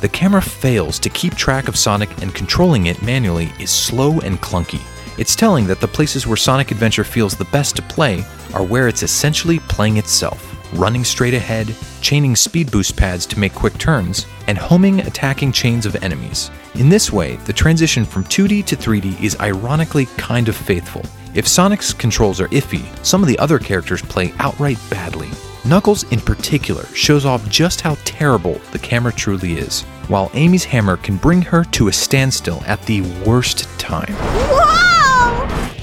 The 0.00 0.08
camera 0.08 0.40
fails 0.40 0.98
to 0.98 1.10
keep 1.10 1.34
track 1.34 1.68
of 1.68 1.76
Sonic 1.76 2.22
and 2.22 2.34
controlling 2.34 2.86
it 2.86 3.02
manually 3.02 3.52
is 3.60 3.70
slow 3.70 4.18
and 4.20 4.40
clunky. 4.40 4.80
It's 5.18 5.36
telling 5.36 5.66
that 5.66 5.80
the 5.80 5.88
places 5.88 6.26
where 6.26 6.38
Sonic 6.38 6.70
Adventure 6.70 7.04
feels 7.04 7.36
the 7.36 7.44
best 7.44 7.76
to 7.76 7.82
play 7.82 8.24
are 8.54 8.64
where 8.64 8.88
it's 8.88 9.02
essentially 9.02 9.58
playing 9.60 9.96
itself 9.96 10.52
running 10.74 11.04
straight 11.04 11.34
ahead, 11.34 11.74
chaining 12.00 12.36
speed 12.36 12.70
boost 12.70 12.96
pads 12.96 13.26
to 13.26 13.38
make 13.38 13.54
quick 13.54 13.76
turns, 13.78 14.26
and 14.46 14.58
homing 14.58 15.00
attacking 15.00 15.52
chains 15.52 15.86
of 15.86 15.96
enemies. 16.02 16.50
In 16.74 16.88
this 16.88 17.12
way, 17.12 17.36
the 17.36 17.52
transition 17.52 18.04
from 18.04 18.24
2D 18.24 18.64
to 18.66 18.76
3D 18.76 19.22
is 19.22 19.38
ironically 19.40 20.06
kind 20.16 20.48
of 20.48 20.56
faithful. 20.56 21.02
If 21.34 21.48
Sonic's 21.48 21.92
controls 21.92 22.40
are 22.40 22.48
iffy, 22.48 22.84
some 23.04 23.22
of 23.22 23.28
the 23.28 23.38
other 23.38 23.58
characters 23.58 24.02
play 24.02 24.34
outright 24.38 24.78
badly. 24.90 25.30
Knuckles, 25.64 26.02
in 26.10 26.20
particular, 26.20 26.84
shows 26.86 27.24
off 27.24 27.48
just 27.48 27.80
how 27.80 27.96
terrible 28.04 28.54
the 28.72 28.78
camera 28.78 29.12
truly 29.12 29.54
is, 29.54 29.82
while 30.08 30.30
Amy's 30.34 30.64
hammer 30.64 30.96
can 30.96 31.16
bring 31.16 31.40
her 31.42 31.64
to 31.64 31.88
a 31.88 31.92
standstill 31.92 32.62
at 32.66 32.82
the 32.82 33.02
worst 33.24 33.68
time. 33.78 34.61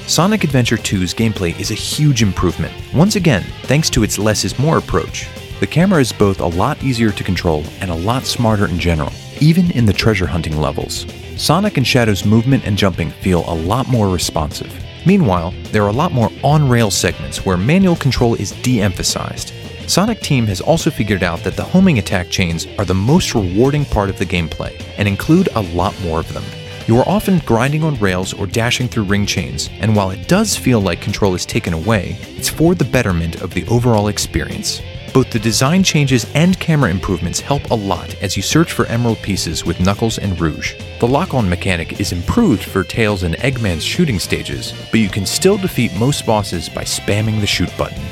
Sonic 0.09 0.43
Adventure 0.43 0.75
2's 0.75 1.13
gameplay 1.13 1.57
is 1.59 1.69
a 1.69 1.75
huge 1.75 2.23
improvement, 2.23 2.73
once 2.95 3.15
again, 3.15 3.43
thanks 3.65 3.91
to 3.91 4.01
its 4.01 4.17
less 4.17 4.43
is 4.43 4.57
more 4.57 4.79
approach. 4.79 5.27
The 5.59 5.67
camera 5.67 6.01
is 6.01 6.11
both 6.11 6.39
a 6.39 6.47
lot 6.47 6.81
easier 6.83 7.11
to 7.11 7.23
control 7.23 7.63
and 7.79 7.91
a 7.91 7.95
lot 7.95 8.23
smarter 8.23 8.67
in 8.67 8.79
general, 8.79 9.11
even 9.39 9.69
in 9.69 9.85
the 9.85 9.93
treasure 9.93 10.25
hunting 10.25 10.57
levels. 10.57 11.05
Sonic 11.37 11.77
and 11.77 11.85
Shadow's 11.85 12.25
movement 12.25 12.65
and 12.65 12.75
jumping 12.75 13.11
feel 13.11 13.47
a 13.47 13.53
lot 13.53 13.87
more 13.87 14.09
responsive. 14.09 14.73
Meanwhile, 15.05 15.53
there 15.65 15.83
are 15.83 15.89
a 15.89 16.01
lot 16.01 16.11
more 16.11 16.31
on 16.43 16.67
rail 16.67 16.89
segments 16.89 17.45
where 17.45 17.55
manual 17.55 17.95
control 17.95 18.33
is 18.33 18.59
de 18.63 18.81
emphasized. 18.81 19.53
Sonic 19.87 20.21
Team 20.21 20.47
has 20.47 20.59
also 20.59 20.89
figured 20.89 21.21
out 21.21 21.43
that 21.43 21.55
the 21.55 21.63
homing 21.63 21.99
attack 21.99 22.31
chains 22.31 22.65
are 22.79 22.85
the 22.85 22.95
most 22.95 23.35
rewarding 23.35 23.85
part 23.85 24.09
of 24.09 24.17
the 24.17 24.25
gameplay 24.25 24.83
and 24.97 25.07
include 25.07 25.49
a 25.53 25.61
lot 25.61 25.93
more 26.01 26.19
of 26.19 26.33
them. 26.33 26.43
You 26.89 26.97
are 26.97 27.07
often 27.07 27.37
grinding 27.45 27.83
on 27.83 27.99
rails 27.99 28.33
or 28.33 28.47
dashing 28.47 28.87
through 28.87 29.03
ring 29.03 29.27
chains, 29.27 29.69
and 29.79 29.95
while 29.95 30.09
it 30.09 30.27
does 30.27 30.57
feel 30.57 30.81
like 30.81 31.01
control 31.01 31.35
is 31.35 31.45
taken 31.45 31.75
away, 31.75 32.17
it's 32.35 32.49
for 32.49 32.73
the 32.73 32.83
betterment 32.83 33.43
of 33.43 33.53
the 33.53 33.63
overall 33.67 34.07
experience. 34.07 34.81
Both 35.13 35.29
the 35.29 35.37
design 35.37 35.83
changes 35.83 36.25
and 36.33 36.59
camera 36.59 36.89
improvements 36.89 37.41
help 37.41 37.69
a 37.69 37.75
lot 37.75 38.15
as 38.23 38.35
you 38.35 38.41
search 38.41 38.71
for 38.71 38.87
emerald 38.87 39.19
pieces 39.19 39.63
with 39.63 39.79
Knuckles 39.79 40.17
and 40.17 40.41
Rouge. 40.41 40.73
The 40.99 41.07
lock 41.07 41.35
on 41.35 41.47
mechanic 41.47 41.99
is 41.99 42.11
improved 42.11 42.63
for 42.63 42.83
Tails 42.83 43.21
and 43.21 43.35
Eggman's 43.35 43.83
shooting 43.83 44.17
stages, 44.17 44.73
but 44.89 44.99
you 44.99 45.09
can 45.09 45.27
still 45.27 45.59
defeat 45.59 45.95
most 45.95 46.25
bosses 46.25 46.69
by 46.69 46.85
spamming 46.85 47.39
the 47.39 47.45
shoot 47.45 47.71
button. 47.77 48.03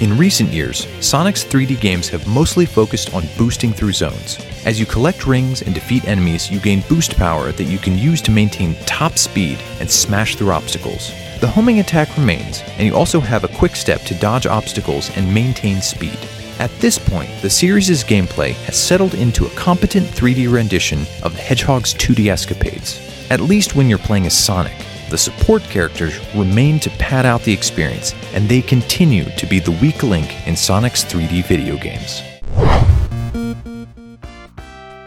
In 0.00 0.16
recent 0.16 0.50
years, 0.50 0.86
Sonic's 1.00 1.44
3D 1.44 1.80
games 1.80 2.08
have 2.10 2.24
mostly 2.28 2.66
focused 2.66 3.12
on 3.14 3.24
boosting 3.36 3.72
through 3.72 3.90
zones. 3.90 4.38
As 4.64 4.78
you 4.78 4.86
collect 4.86 5.26
rings 5.26 5.62
and 5.62 5.74
defeat 5.74 6.06
enemies, 6.06 6.48
you 6.48 6.60
gain 6.60 6.84
boost 6.88 7.16
power 7.16 7.50
that 7.50 7.64
you 7.64 7.78
can 7.78 7.98
use 7.98 8.22
to 8.22 8.30
maintain 8.30 8.76
top 8.86 9.18
speed 9.18 9.58
and 9.80 9.90
smash 9.90 10.36
through 10.36 10.52
obstacles. 10.52 11.10
The 11.40 11.48
homing 11.48 11.80
attack 11.80 12.16
remains, 12.16 12.62
and 12.76 12.86
you 12.86 12.94
also 12.94 13.18
have 13.18 13.42
a 13.42 13.48
quick 13.48 13.74
step 13.74 14.02
to 14.02 14.14
dodge 14.14 14.46
obstacles 14.46 15.10
and 15.16 15.34
maintain 15.34 15.80
speed. 15.82 16.18
At 16.60 16.70
this 16.78 16.96
point, 16.96 17.30
the 17.42 17.50
series' 17.50 18.04
gameplay 18.04 18.52
has 18.66 18.76
settled 18.76 19.14
into 19.14 19.46
a 19.46 19.50
competent 19.56 20.06
3D 20.06 20.52
rendition 20.52 21.00
of 21.24 21.34
the 21.34 21.42
Hedgehog's 21.42 21.92
2D 21.94 22.30
escapades, 22.30 23.00
at 23.30 23.40
least 23.40 23.74
when 23.74 23.88
you're 23.88 23.98
playing 23.98 24.26
as 24.26 24.38
Sonic. 24.38 24.76
The 25.08 25.16
support 25.16 25.62
characters 25.62 26.18
remain 26.34 26.78
to 26.80 26.90
pad 26.90 27.24
out 27.24 27.42
the 27.42 27.52
experience, 27.52 28.14
and 28.34 28.46
they 28.46 28.60
continue 28.60 29.24
to 29.36 29.46
be 29.46 29.58
the 29.58 29.70
weak 29.70 30.02
link 30.02 30.46
in 30.46 30.54
Sonic's 30.54 31.02
3D 31.02 31.46
video 31.46 31.78
games. 31.78 32.22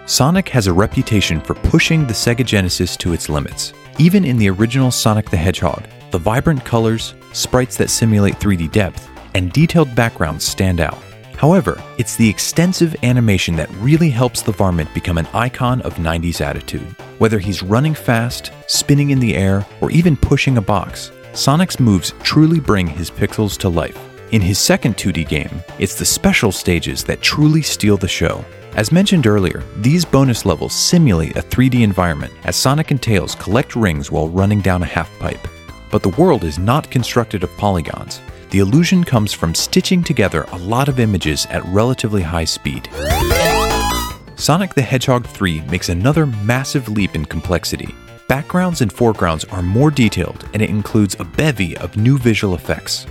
Sonic 0.08 0.50
has 0.50 0.66
a 0.66 0.74
reputation 0.74 1.40
for 1.40 1.54
pushing 1.54 2.08
the 2.08 2.14
Sega 2.14 2.44
Genesis 2.44 2.98
to 2.98 3.14
its 3.14 3.30
limits. 3.30 3.74
Even 4.00 4.26
in 4.26 4.38
the 4.38 4.50
original 4.50 4.90
Sonic 4.90 5.30
the 5.30 5.38
Hedgehog, 5.38 5.84
the 6.10 6.18
vibrant 6.18 6.66
colors, 6.66 7.14
sprites 7.32 7.78
that 7.78 7.92
simulate 7.92 8.40
3D 8.40 8.72
depth, 8.72 9.08
and 9.36 9.54
detailed 9.54 9.94
backgrounds 9.96 10.44
stand 10.44 10.82
out. 10.82 10.98
However, 11.42 11.82
it's 11.98 12.16
the 12.16 12.30
extensive 12.30 12.96
animation 13.02 13.56
that 13.56 13.72
really 13.78 14.12
helps 14.12 14.44
the 14.44 14.52
varmint 14.52 14.94
become 14.94 15.18
an 15.18 15.26
icon 15.34 15.82
of 15.82 15.96
90s 15.96 16.40
attitude. 16.40 16.96
Whether 17.18 17.40
he's 17.40 17.64
running 17.64 17.96
fast, 17.96 18.52
spinning 18.68 19.10
in 19.10 19.20
the 19.20 19.36
air, 19.36 19.66
or 19.82 19.90
even 19.90 20.16
pushing 20.16 20.58
a 20.58 20.62
box, 20.62 21.12
Sonic's 21.34 21.80
moves 21.80 22.14
truly 22.22 22.60
bring 22.60 22.86
his 22.86 23.10
pixels 23.10 23.58
to 23.58 23.70
life. 23.70 23.98
In 24.32 24.40
his 24.40 24.60
second 24.60 24.98
2D 24.98 25.28
game, 25.28 25.64
it's 25.80 25.96
the 25.96 26.06
special 26.06 26.52
stages 26.52 27.04
that 27.06 27.24
truly 27.24 27.64
steal 27.64 27.98
the 27.98 28.08
show. 28.08 28.46
As 28.76 28.92
mentioned 28.92 29.26
earlier, 29.26 29.64
these 29.78 30.06
bonus 30.06 30.46
levels 30.46 30.74
simulate 30.74 31.38
a 31.38 31.42
3D 31.42 31.82
environment 31.82 32.34
as 32.44 32.56
Sonic 32.56 32.92
and 32.92 33.02
Tails 33.02 33.34
collect 33.34 33.76
rings 33.76 34.12
while 34.12 34.28
running 34.28 34.62
down 34.62 34.84
a 34.84 34.94
half 34.98 35.10
pipe. 35.18 35.48
But 35.90 36.04
the 36.04 36.10
world 36.22 36.44
is 36.44 36.60
not 36.60 36.92
constructed 36.92 37.42
of 37.44 37.58
polygons. 37.58 38.22
The 38.52 38.60
illusion 38.60 39.06
comes 39.06 39.32
from 39.32 39.56
stitching 39.56 40.04
together 40.04 40.44
a 40.52 40.58
lot 40.58 40.90
of 40.90 41.00
images 41.00 41.46
at 41.52 41.64
relatively 41.68 42.22
high 42.22 42.44
speed. 42.44 42.90
Sonic 44.36 44.74
the 44.74 44.82
Hedgehog 44.82 45.26
3 45.26 45.62
makes 45.62 45.88
another 45.88 46.26
massive 46.26 46.90
leap 46.90 47.16
in 47.16 47.24
complexity. 47.24 47.96
Backgrounds 48.28 48.82
and 48.82 48.92
foregrounds 48.92 49.46
are 49.46 49.62
more 49.62 49.90
detailed, 49.90 50.50
and 50.54 50.62
it 50.62 50.70
includes 50.70 51.16
a 51.18 51.24
bevy 51.24 51.78
of 51.78 51.96
new 51.96 52.18
visual 52.18 52.54
effects. 52.54 53.06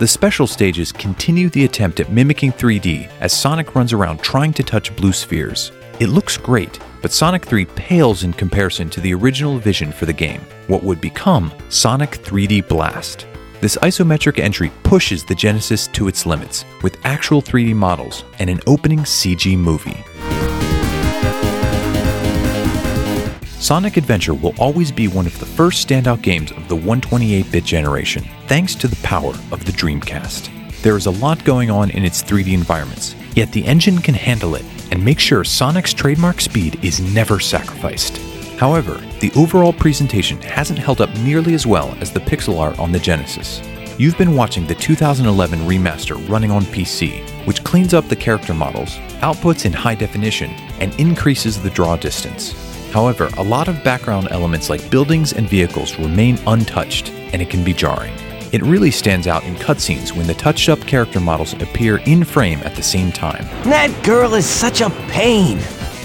The 0.00 0.08
special 0.08 0.48
stages 0.48 0.90
continue 0.90 1.50
the 1.50 1.64
attempt 1.64 2.00
at 2.00 2.10
mimicking 2.10 2.50
3D 2.50 3.08
as 3.20 3.32
Sonic 3.32 3.76
runs 3.76 3.92
around 3.92 4.22
trying 4.22 4.52
to 4.54 4.64
touch 4.64 4.94
blue 4.96 5.12
spheres. 5.12 5.70
It 6.00 6.08
looks 6.08 6.36
great, 6.36 6.80
but 7.00 7.12
Sonic 7.12 7.44
3 7.44 7.64
pales 7.64 8.24
in 8.24 8.32
comparison 8.32 8.90
to 8.90 9.00
the 9.00 9.14
original 9.14 9.58
vision 9.58 9.92
for 9.92 10.06
the 10.06 10.12
game, 10.12 10.40
what 10.66 10.82
would 10.82 11.00
become 11.00 11.52
Sonic 11.68 12.10
3D 12.10 12.66
Blast. 12.68 13.26
This 13.60 13.76
isometric 13.78 14.38
entry 14.38 14.70
pushes 14.84 15.24
the 15.24 15.34
Genesis 15.34 15.88
to 15.88 16.08
its 16.08 16.26
limits, 16.26 16.64
with 16.82 16.98
actual 17.04 17.42
3D 17.42 17.74
models 17.74 18.24
and 18.38 18.48
an 18.48 18.60
opening 18.66 19.00
CG 19.00 19.56
movie. 19.58 20.04
Sonic 23.58 23.96
Adventure 23.96 24.34
will 24.34 24.54
always 24.58 24.92
be 24.92 25.08
one 25.08 25.26
of 25.26 25.38
the 25.40 25.46
first 25.46 25.86
standout 25.86 26.22
games 26.22 26.52
of 26.52 26.68
the 26.68 26.76
128 26.76 27.50
bit 27.50 27.64
generation, 27.64 28.24
thanks 28.46 28.74
to 28.76 28.86
the 28.86 28.96
power 29.02 29.34
of 29.50 29.64
the 29.64 29.72
Dreamcast. 29.72 30.50
There 30.82 30.96
is 30.96 31.06
a 31.06 31.10
lot 31.10 31.44
going 31.44 31.70
on 31.70 31.90
in 31.90 32.04
its 32.04 32.22
3D 32.22 32.54
environments, 32.54 33.16
yet 33.34 33.52
the 33.52 33.66
engine 33.66 33.98
can 33.98 34.14
handle 34.14 34.54
it 34.54 34.64
and 34.90 35.04
make 35.04 35.18
sure 35.18 35.44
Sonic's 35.44 35.92
trademark 35.92 36.40
speed 36.40 36.82
is 36.84 37.00
never 37.14 37.40
sacrificed. 37.40 38.18
However, 38.58 38.94
the 39.20 39.30
overall 39.36 39.72
presentation 39.72 40.40
hasn't 40.42 40.78
held 40.78 41.00
up 41.00 41.14
nearly 41.18 41.54
as 41.54 41.66
well 41.66 41.96
as 42.00 42.12
the 42.12 42.20
pixel 42.20 42.58
art 42.58 42.78
on 42.78 42.92
the 42.92 42.98
Genesis. 42.98 43.62
You've 43.98 44.18
been 44.18 44.34
watching 44.36 44.66
the 44.66 44.74
2011 44.74 45.60
remaster 45.60 46.28
running 46.28 46.50
on 46.50 46.62
PC, 46.62 47.22
which 47.46 47.64
cleans 47.64 47.94
up 47.94 48.08
the 48.08 48.16
character 48.16 48.54
models, 48.54 48.96
outputs 49.20 49.64
in 49.64 49.72
high 49.72 49.94
definition, 49.94 50.50
and 50.80 50.94
increases 51.00 51.60
the 51.60 51.70
draw 51.70 51.96
distance. 51.96 52.52
However, 52.92 53.28
a 53.36 53.42
lot 53.42 53.68
of 53.68 53.82
background 53.84 54.28
elements 54.30 54.70
like 54.70 54.90
buildings 54.90 55.32
and 55.32 55.48
vehicles 55.48 55.98
remain 55.98 56.38
untouched, 56.46 57.10
and 57.32 57.42
it 57.42 57.50
can 57.50 57.64
be 57.64 57.72
jarring. 57.72 58.14
It 58.50 58.62
really 58.62 58.90
stands 58.90 59.26
out 59.26 59.44
in 59.44 59.54
cutscenes 59.56 60.16
when 60.16 60.26
the 60.26 60.32
touched 60.32 60.70
up 60.70 60.80
character 60.80 61.20
models 61.20 61.52
appear 61.54 61.98
in 62.06 62.24
frame 62.24 62.60
at 62.60 62.74
the 62.74 62.82
same 62.82 63.12
time. 63.12 63.44
That 63.64 63.94
girl 64.02 64.32
is 64.32 64.46
such 64.46 64.80
a 64.80 64.88
pain. 65.08 65.58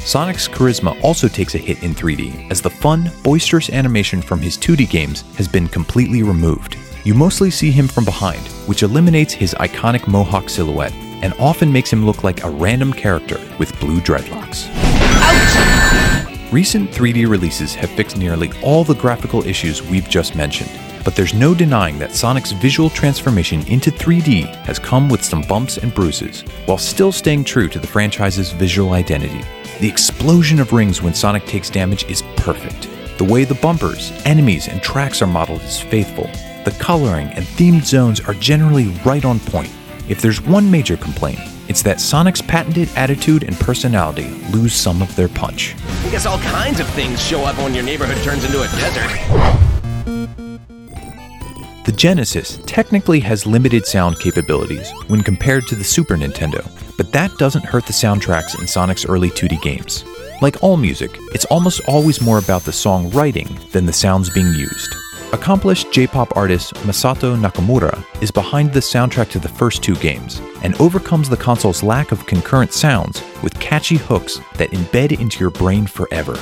Sonic's 0.03 0.49
charisma 0.49 1.01
also 1.01 1.29
takes 1.29 1.55
a 1.55 1.57
hit 1.57 1.81
in 1.83 1.95
3D, 1.95 2.51
as 2.51 2.61
the 2.61 2.69
fun, 2.69 3.09
boisterous 3.23 3.69
animation 3.69 4.21
from 4.21 4.41
his 4.41 4.57
2D 4.57 4.89
games 4.89 5.21
has 5.37 5.47
been 5.47 5.69
completely 5.69 6.21
removed. 6.21 6.77
You 7.05 7.13
mostly 7.13 7.49
see 7.49 7.71
him 7.71 7.87
from 7.87 8.03
behind, 8.03 8.45
which 8.67 8.83
eliminates 8.83 9.31
his 9.31 9.53
iconic 9.61 10.05
mohawk 10.09 10.49
silhouette 10.49 10.93
and 11.23 11.33
often 11.39 11.71
makes 11.71 11.91
him 11.91 12.05
look 12.05 12.25
like 12.25 12.43
a 12.43 12.49
random 12.49 12.91
character 12.91 13.39
with 13.57 13.79
blue 13.79 14.01
dreadlocks. 14.01 14.67
Ouch! 14.75 16.51
Recent 16.51 16.91
3D 16.91 17.25
releases 17.27 17.73
have 17.75 17.89
fixed 17.91 18.17
nearly 18.17 18.51
all 18.61 18.83
the 18.83 18.95
graphical 18.95 19.47
issues 19.47 19.81
we've 19.81 20.09
just 20.09 20.35
mentioned, 20.35 20.69
but 21.03 21.15
there's 21.15 21.33
no 21.33 21.53
denying 21.53 21.99
that 21.99 22.13
Sonic's 22.13 22.51
visual 22.51 22.89
transformation 22.89 23.65
into 23.67 23.91
3D 23.91 24.55
has 24.65 24.79
come 24.79 25.09
with 25.09 25.23
some 25.23 25.41
bumps 25.43 25.77
and 25.77 25.93
bruises, 25.93 26.41
while 26.65 26.77
still 26.77 27.11
staying 27.11 27.43
true 27.43 27.67
to 27.67 27.79
the 27.79 27.87
franchise's 27.87 28.51
visual 28.51 28.93
identity. 28.93 29.41
The 29.79 29.89
explosion 29.89 30.59
of 30.59 30.73
rings 30.73 31.01
when 31.01 31.13
Sonic 31.13 31.45
takes 31.45 31.69
damage 31.69 32.05
is 32.05 32.23
perfect. 32.37 32.89
The 33.17 33.25
way 33.25 33.43
the 33.43 33.55
bumpers, 33.55 34.11
enemies, 34.25 34.67
and 34.67 34.81
tracks 34.81 35.21
are 35.21 35.27
modeled 35.27 35.61
is 35.61 35.79
faithful. 35.79 36.29
The 36.63 36.75
coloring 36.79 37.27
and 37.27 37.45
themed 37.45 37.83
zones 37.83 38.21
are 38.21 38.33
generally 38.35 38.87
right 39.05 39.25
on 39.25 39.39
point. 39.39 39.71
If 40.09 40.21
there's 40.21 40.41
one 40.41 40.69
major 40.71 40.97
complaint, 40.97 41.39
it's 41.67 41.81
that 41.83 42.01
Sonic's 42.01 42.41
patented 42.41 42.89
attitude 42.95 43.43
and 43.43 43.55
personality 43.59 44.29
lose 44.51 44.73
some 44.73 45.01
of 45.01 45.15
their 45.15 45.29
punch. 45.29 45.75
I 46.05 46.11
guess 46.11 46.25
all 46.25 46.39
kinds 46.39 46.79
of 46.79 46.87
things 46.89 47.21
show 47.21 47.41
up 47.41 47.57
when 47.57 47.73
your 47.73 47.83
neighborhood 47.83 48.21
turns 48.23 48.43
into 48.43 48.61
a 48.61 48.67
desert. 48.67 49.72
The 51.85 51.91
Genesis 51.91 52.59
technically 52.65 53.19
has 53.19 53.45
limited 53.45 53.85
sound 53.85 54.17
capabilities 54.17 54.89
when 55.07 55.21
compared 55.21 55.67
to 55.67 55.75
the 55.75 55.83
Super 55.83 56.15
Nintendo, 56.15 56.65
but 56.95 57.11
that 57.11 57.37
doesn't 57.37 57.65
hurt 57.65 57.85
the 57.85 57.91
soundtracks 57.91 58.57
in 58.57 58.67
Sonic's 58.67 59.05
early 59.05 59.29
2D 59.29 59.61
games. 59.61 60.05
Like 60.41 60.63
all 60.63 60.77
music, 60.77 61.11
it's 61.33 61.43
almost 61.45 61.81
always 61.85 62.21
more 62.21 62.37
about 62.37 62.61
the 62.61 62.71
song 62.71 63.09
writing 63.09 63.59
than 63.73 63.85
the 63.85 63.91
sounds 63.91 64.29
being 64.29 64.53
used. 64.53 64.95
Accomplished 65.33 65.91
J-pop 65.91 66.37
artist 66.37 66.73
Masato 66.85 67.35
Nakamura 67.37 68.01
is 68.21 68.31
behind 68.31 68.71
the 68.71 68.79
soundtrack 68.79 69.29
to 69.31 69.39
the 69.39 69.49
first 69.49 69.83
two 69.83 69.95
games 69.95 70.41
and 70.63 70.79
overcomes 70.79 71.27
the 71.27 71.35
console's 71.35 71.83
lack 71.83 72.13
of 72.13 72.25
concurrent 72.27 72.71
sounds 72.71 73.21
with 73.41 73.59
catchy 73.59 73.97
hooks 73.97 74.39
that 74.55 74.71
embed 74.71 75.19
into 75.19 75.41
your 75.41 75.49
brain 75.49 75.85
forever. 75.85 76.39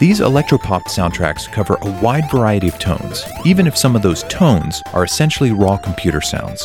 These 0.00 0.20
electropop 0.20 0.84
soundtracks 0.84 1.46
cover 1.52 1.76
a 1.82 2.00
wide 2.00 2.30
variety 2.30 2.68
of 2.68 2.78
tones, 2.78 3.22
even 3.44 3.66
if 3.66 3.76
some 3.76 3.94
of 3.94 4.00
those 4.00 4.22
tones 4.24 4.82
are 4.94 5.04
essentially 5.04 5.52
raw 5.52 5.76
computer 5.76 6.22
sounds. 6.22 6.62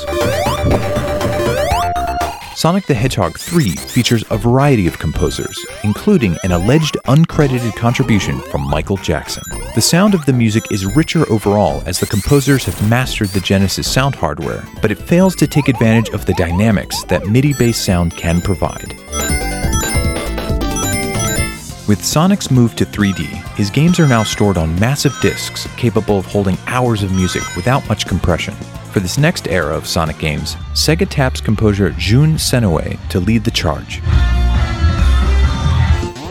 Sonic 2.56 2.86
the 2.86 2.94
Hedgehog 2.94 3.38
3 3.38 3.72
features 3.72 4.24
a 4.30 4.38
variety 4.38 4.88
of 4.88 5.00
composers, 5.00 5.60
including 5.84 6.38
an 6.46 6.54
alleged 6.54 6.96
uncredited 7.08 7.76
contribution 7.76 8.40
from 8.52 8.62
Michael 8.70 8.96
Jackson. 8.96 9.44
The 9.76 9.82
sound 9.82 10.14
of 10.14 10.26
the 10.26 10.32
music 10.32 10.72
is 10.72 10.86
richer 10.96 11.30
overall 11.30 11.84
as 11.86 12.00
the 12.00 12.06
composers 12.06 12.64
have 12.64 12.90
mastered 12.90 13.28
the 13.32 13.42
Genesis 13.42 13.92
sound 13.92 14.16
hardware, 14.16 14.66
but 14.82 14.92
it 14.92 14.98
fails 14.98 15.36
to 15.36 15.46
take 15.46 15.68
advantage 15.68 16.08
of 16.12 16.26
the 16.26 16.34
dynamics 16.36 17.04
that 17.10 17.28
MIDI 17.28 17.52
based 17.52 17.84
sound 17.84 18.16
can 18.16 18.40
provide. 18.40 18.98
With 21.88 22.04
Sonic's 22.04 22.50
move 22.50 22.76
to 22.78 22.86
3D, 22.86 23.26
his 23.56 23.70
games 23.70 24.00
are 24.00 24.08
now 24.08 24.24
stored 24.24 24.58
on 24.58 24.80
massive 24.80 25.14
discs 25.22 25.68
capable 25.78 26.18
of 26.18 26.26
holding 26.26 26.58
hours 26.66 27.04
of 27.04 27.12
music 27.12 27.44
without 27.56 27.88
much 27.88 28.08
compression. 28.08 28.56
For 28.92 29.00
this 29.00 29.20
next 29.20 29.48
era 29.48 29.78
of 29.78 29.86
Sonic 29.86 30.18
games, 30.18 30.56
Sega 30.74 31.08
taps 31.08 31.42
composer 31.42 31.92
Jun 31.92 32.40
Senoue 32.40 32.98
to 33.10 33.20
lead 33.20 33.44
the 33.44 33.52
charge. 33.52 34.02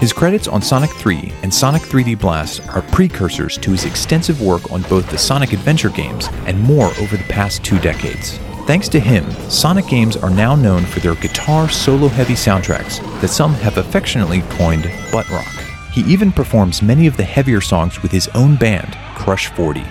His 0.01 0.13
credits 0.13 0.49
on 0.49 0.61
Sonic 0.61 0.91
3 0.91 1.33
and 1.45 1.55
Sonic 1.55 1.83
3D 1.83 2.19
Blast 2.19 2.67
are 2.71 2.83
precursors 2.83 3.57
to 3.59 3.71
his 3.71 3.85
extensive 3.85 4.43
work 4.43 4.73
on 4.73 4.83
both 4.83 5.09
the 5.09 5.19
Sonic 5.19 5.53
Adventure 5.53 5.91
games 5.91 6.27
and 6.47 6.61
more 6.61 6.89
over 6.99 7.17
the 7.17 7.25
past 7.29 7.65
two 7.65 7.79
decades. 7.79 8.41
Thanks 8.67 8.89
to 8.89 8.99
him, 8.99 9.31
Sonic 9.51 9.87
games 9.89 10.17
are 10.17 10.31
now 10.31 10.55
known 10.55 10.87
for 10.87 11.01
their 11.01 11.15
guitar 11.17 11.69
solo 11.69 12.09
heavy 12.09 12.33
soundtracks 12.33 12.99
that 13.21 13.29
some 13.29 13.53
have 13.53 13.77
affectionately 13.77 14.41
coined 14.49 14.91
butt 15.13 15.29
rock. 15.29 15.53
He 15.93 16.01
even 16.11 16.33
performs 16.33 16.81
many 16.81 17.07
of 17.07 17.19
the 17.19 17.25
heavier 17.25 17.61
songs 17.61 18.03
with 18.03 18.11
his 18.11 18.29
own 18.29 18.57
band, 18.57 18.97
Crush 19.17 19.49
40. 19.49 19.83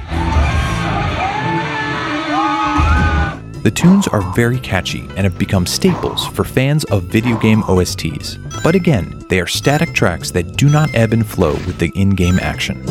The 3.61 3.71
tunes 3.71 4.07
are 4.07 4.21
very 4.33 4.59
catchy 4.59 5.01
and 5.15 5.19
have 5.19 5.37
become 5.37 5.67
staples 5.67 6.25
for 6.25 6.43
fans 6.43 6.83
of 6.85 7.03
video 7.03 7.37
game 7.37 7.61
OSTs. 7.61 8.39
But 8.63 8.73
again, 8.73 9.23
they 9.29 9.39
are 9.39 9.47
static 9.47 9.93
tracks 9.93 10.31
that 10.31 10.57
do 10.57 10.67
not 10.67 10.93
ebb 10.95 11.13
and 11.13 11.25
flow 11.25 11.53
with 11.67 11.77
the 11.77 11.91
in 11.93 12.09
game 12.09 12.39
action. 12.39 12.83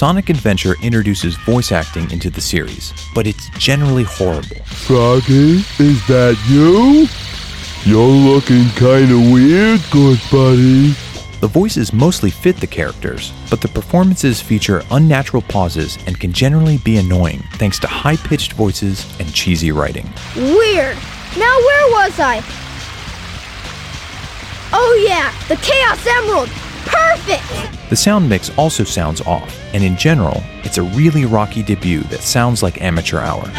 Sonic 0.00 0.30
Adventure 0.30 0.76
introduces 0.80 1.36
voice 1.36 1.72
acting 1.72 2.10
into 2.10 2.30
the 2.30 2.40
series, 2.40 2.94
but 3.14 3.26
it's 3.26 3.50
generally 3.58 4.02
horrible. 4.02 4.56
Froggy, 4.64 5.58
is 5.78 6.06
that 6.06 6.38
you? 6.48 7.06
You're 7.84 8.08
looking 8.08 8.64
kinda 8.76 9.18
weird, 9.30 9.82
good 9.90 10.18
buddy. 10.32 10.94
The 11.42 11.48
voices 11.48 11.92
mostly 11.92 12.30
fit 12.30 12.56
the 12.56 12.66
characters, 12.66 13.34
but 13.50 13.60
the 13.60 13.68
performances 13.68 14.40
feature 14.40 14.82
unnatural 14.90 15.42
pauses 15.42 15.98
and 16.06 16.18
can 16.18 16.32
generally 16.32 16.78
be 16.78 16.96
annoying 16.96 17.42
thanks 17.56 17.78
to 17.80 17.86
high 17.86 18.16
pitched 18.16 18.54
voices 18.54 19.04
and 19.20 19.30
cheesy 19.34 19.70
writing. 19.70 20.10
Weird. 20.34 20.96
Now 21.36 21.56
where 21.68 21.86
was 21.90 22.18
I? 22.18 22.42
Oh 24.72 25.04
yeah, 25.06 25.30
the 25.48 25.56
Chaos 25.56 26.06
Emerald. 26.06 26.48
Perfect. 26.90 27.88
The 27.90 27.96
sound 27.96 28.28
mix 28.28 28.50
also 28.56 28.84
sounds 28.84 29.20
off, 29.22 29.58
and 29.74 29.82
in 29.82 29.96
general, 29.96 30.42
it's 30.62 30.78
a 30.78 30.82
really 30.82 31.24
rocky 31.24 31.62
debut 31.62 32.02
that 32.04 32.20
sounds 32.20 32.62
like 32.62 32.80
amateur 32.80 33.18
hour. 33.18 33.50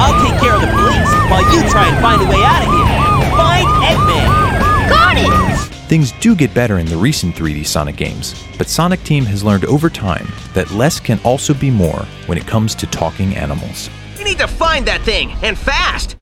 I'll 0.00 0.24
take 0.24 0.40
care 0.40 0.54
of 0.54 0.60
the 0.60 0.68
police 0.68 1.12
while 1.30 1.42
you 1.52 1.68
try 1.70 1.88
and 1.88 2.00
find 2.00 2.22
a 2.22 2.24
way 2.24 2.42
out 2.42 2.62
of 2.62 2.72
here. 2.72 3.36
Find 3.36 3.68
Eggman. 3.84 4.88
Got 4.88 5.16
it. 5.18 5.74
Things 5.88 6.12
do 6.20 6.34
get 6.34 6.54
better 6.54 6.78
in 6.78 6.86
the 6.86 6.96
recent 6.96 7.34
3D 7.34 7.66
Sonic 7.66 7.96
games, 7.96 8.34
but 8.56 8.68
Sonic 8.68 9.02
Team 9.04 9.24
has 9.24 9.42
learned 9.42 9.64
over 9.64 9.88
time 9.88 10.28
that 10.54 10.70
less 10.70 11.00
can 11.00 11.18
also 11.24 11.54
be 11.54 11.70
more 11.70 12.06
when 12.26 12.38
it 12.38 12.46
comes 12.46 12.74
to 12.76 12.86
talking 12.86 13.34
animals. 13.36 13.90
You 14.18 14.24
need 14.24 14.38
to 14.38 14.48
find 14.48 14.86
that 14.86 15.02
thing, 15.02 15.32
and 15.42 15.58
fast! 15.58 16.16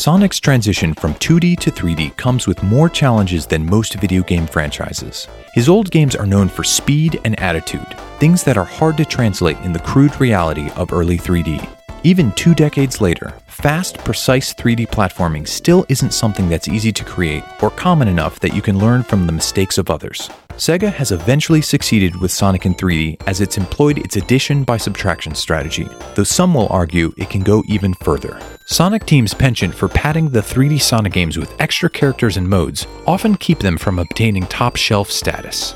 Sonic's 0.00 0.40
transition 0.40 0.94
from 0.94 1.12
2D 1.16 1.58
to 1.58 1.70
3D 1.70 2.16
comes 2.16 2.46
with 2.46 2.62
more 2.62 2.88
challenges 2.88 3.44
than 3.44 3.66
most 3.66 3.96
video 3.96 4.22
game 4.22 4.46
franchises. 4.46 5.28
His 5.52 5.68
old 5.68 5.90
games 5.90 6.16
are 6.16 6.24
known 6.24 6.48
for 6.48 6.64
speed 6.64 7.20
and 7.26 7.38
attitude, 7.38 7.86
things 8.18 8.42
that 8.44 8.56
are 8.56 8.64
hard 8.64 8.96
to 8.96 9.04
translate 9.04 9.58
in 9.58 9.74
the 9.74 9.78
crude 9.78 10.18
reality 10.18 10.70
of 10.70 10.94
early 10.94 11.18
3D. 11.18 11.79
Even 12.02 12.32
two 12.32 12.54
decades 12.54 13.02
later, 13.02 13.34
fast, 13.46 13.98
precise 13.98 14.54
3D 14.54 14.88
platforming 14.88 15.46
still 15.46 15.84
isn't 15.90 16.14
something 16.14 16.48
that's 16.48 16.66
easy 16.66 16.92
to 16.92 17.04
create 17.04 17.44
or 17.60 17.68
common 17.68 18.08
enough 18.08 18.40
that 18.40 18.54
you 18.54 18.62
can 18.62 18.78
learn 18.78 19.02
from 19.02 19.26
the 19.26 19.32
mistakes 19.32 19.76
of 19.76 19.90
others. 19.90 20.30
Sega 20.52 20.90
has 20.90 21.12
eventually 21.12 21.60
succeeded 21.60 22.18
with 22.18 22.30
Sonic 22.30 22.64
in 22.64 22.74
3D 22.74 23.20
as 23.26 23.42
it's 23.42 23.58
employed 23.58 23.98
its 23.98 24.16
addition 24.16 24.64
by 24.64 24.78
subtraction 24.78 25.34
strategy, 25.34 25.86
though 26.14 26.24
some 26.24 26.54
will 26.54 26.68
argue 26.68 27.12
it 27.18 27.28
can 27.28 27.42
go 27.42 27.62
even 27.66 27.92
further. 27.92 28.40
Sonic 28.64 29.04
Team's 29.04 29.34
penchant 29.34 29.74
for 29.74 29.88
padding 29.88 30.30
the 30.30 30.40
3D 30.40 30.80
Sonic 30.80 31.12
games 31.12 31.36
with 31.36 31.54
extra 31.60 31.90
characters 31.90 32.38
and 32.38 32.48
modes 32.48 32.86
often 33.06 33.36
keep 33.36 33.58
them 33.58 33.76
from 33.76 33.98
obtaining 33.98 34.46
top 34.46 34.76
shelf 34.76 35.10
status. 35.10 35.74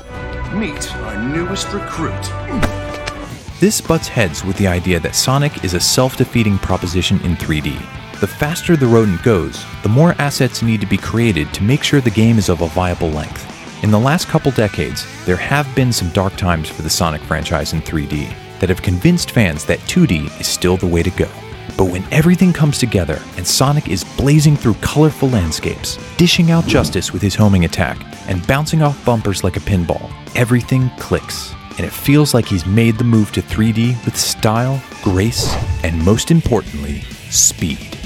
Meet 0.53 0.91
our 0.95 1.23
newest 1.29 1.71
recruit. 1.71 2.84
This 3.61 3.79
butts 3.79 4.09
heads 4.09 4.43
with 4.43 4.57
the 4.57 4.67
idea 4.67 4.99
that 4.99 5.15
Sonic 5.15 5.63
is 5.63 5.75
a 5.75 5.79
self 5.79 6.17
defeating 6.17 6.57
proposition 6.57 7.21
in 7.21 7.37
3D. 7.37 7.79
The 8.19 8.27
faster 8.27 8.75
the 8.75 8.85
rodent 8.85 9.23
goes, 9.23 9.63
the 9.81 9.87
more 9.87 10.13
assets 10.19 10.61
need 10.61 10.81
to 10.81 10.85
be 10.85 10.97
created 10.97 11.53
to 11.53 11.63
make 11.63 11.81
sure 11.81 12.01
the 12.01 12.09
game 12.09 12.37
is 12.37 12.49
of 12.49 12.59
a 12.59 12.67
viable 12.67 13.11
length. 13.11 13.49
In 13.81 13.91
the 13.91 13.99
last 13.99 14.27
couple 14.27 14.51
decades, 14.51 15.05
there 15.25 15.37
have 15.37 15.73
been 15.73 15.93
some 15.93 16.09
dark 16.09 16.35
times 16.35 16.67
for 16.67 16.81
the 16.81 16.89
Sonic 16.89 17.21
franchise 17.21 17.71
in 17.71 17.79
3D 17.79 18.27
that 18.59 18.67
have 18.67 18.81
convinced 18.81 19.31
fans 19.31 19.63
that 19.65 19.79
2D 19.79 20.37
is 20.37 20.47
still 20.47 20.75
the 20.75 20.85
way 20.85 21.01
to 21.01 21.11
go. 21.11 21.29
But 21.77 21.85
when 21.85 22.03
everything 22.11 22.51
comes 22.51 22.77
together 22.77 23.21
and 23.37 23.47
Sonic 23.47 23.87
is 23.87 24.03
blazing 24.17 24.57
through 24.57 24.75
colorful 24.75 25.29
landscapes, 25.29 25.97
dishing 26.17 26.51
out 26.51 26.67
justice 26.67 27.13
with 27.13 27.21
his 27.21 27.35
homing 27.35 27.63
attack, 27.63 27.97
and 28.27 28.45
bouncing 28.47 28.81
off 28.81 29.05
bumpers 29.05 29.45
like 29.45 29.55
a 29.55 29.61
pinball, 29.61 30.11
everything 30.35 30.89
clicks 30.99 31.55
and 31.77 31.85
it 31.85 31.91
feels 31.91 32.33
like 32.33 32.45
he's 32.45 32.65
made 32.65 32.97
the 32.97 33.03
move 33.03 33.31
to 33.33 33.41
3D 33.41 34.03
with 34.05 34.15
style, 34.15 34.81
grace, 35.03 35.53
and 35.83 36.03
most 36.03 36.31
importantly, 36.31 37.01
speed. 37.29 37.97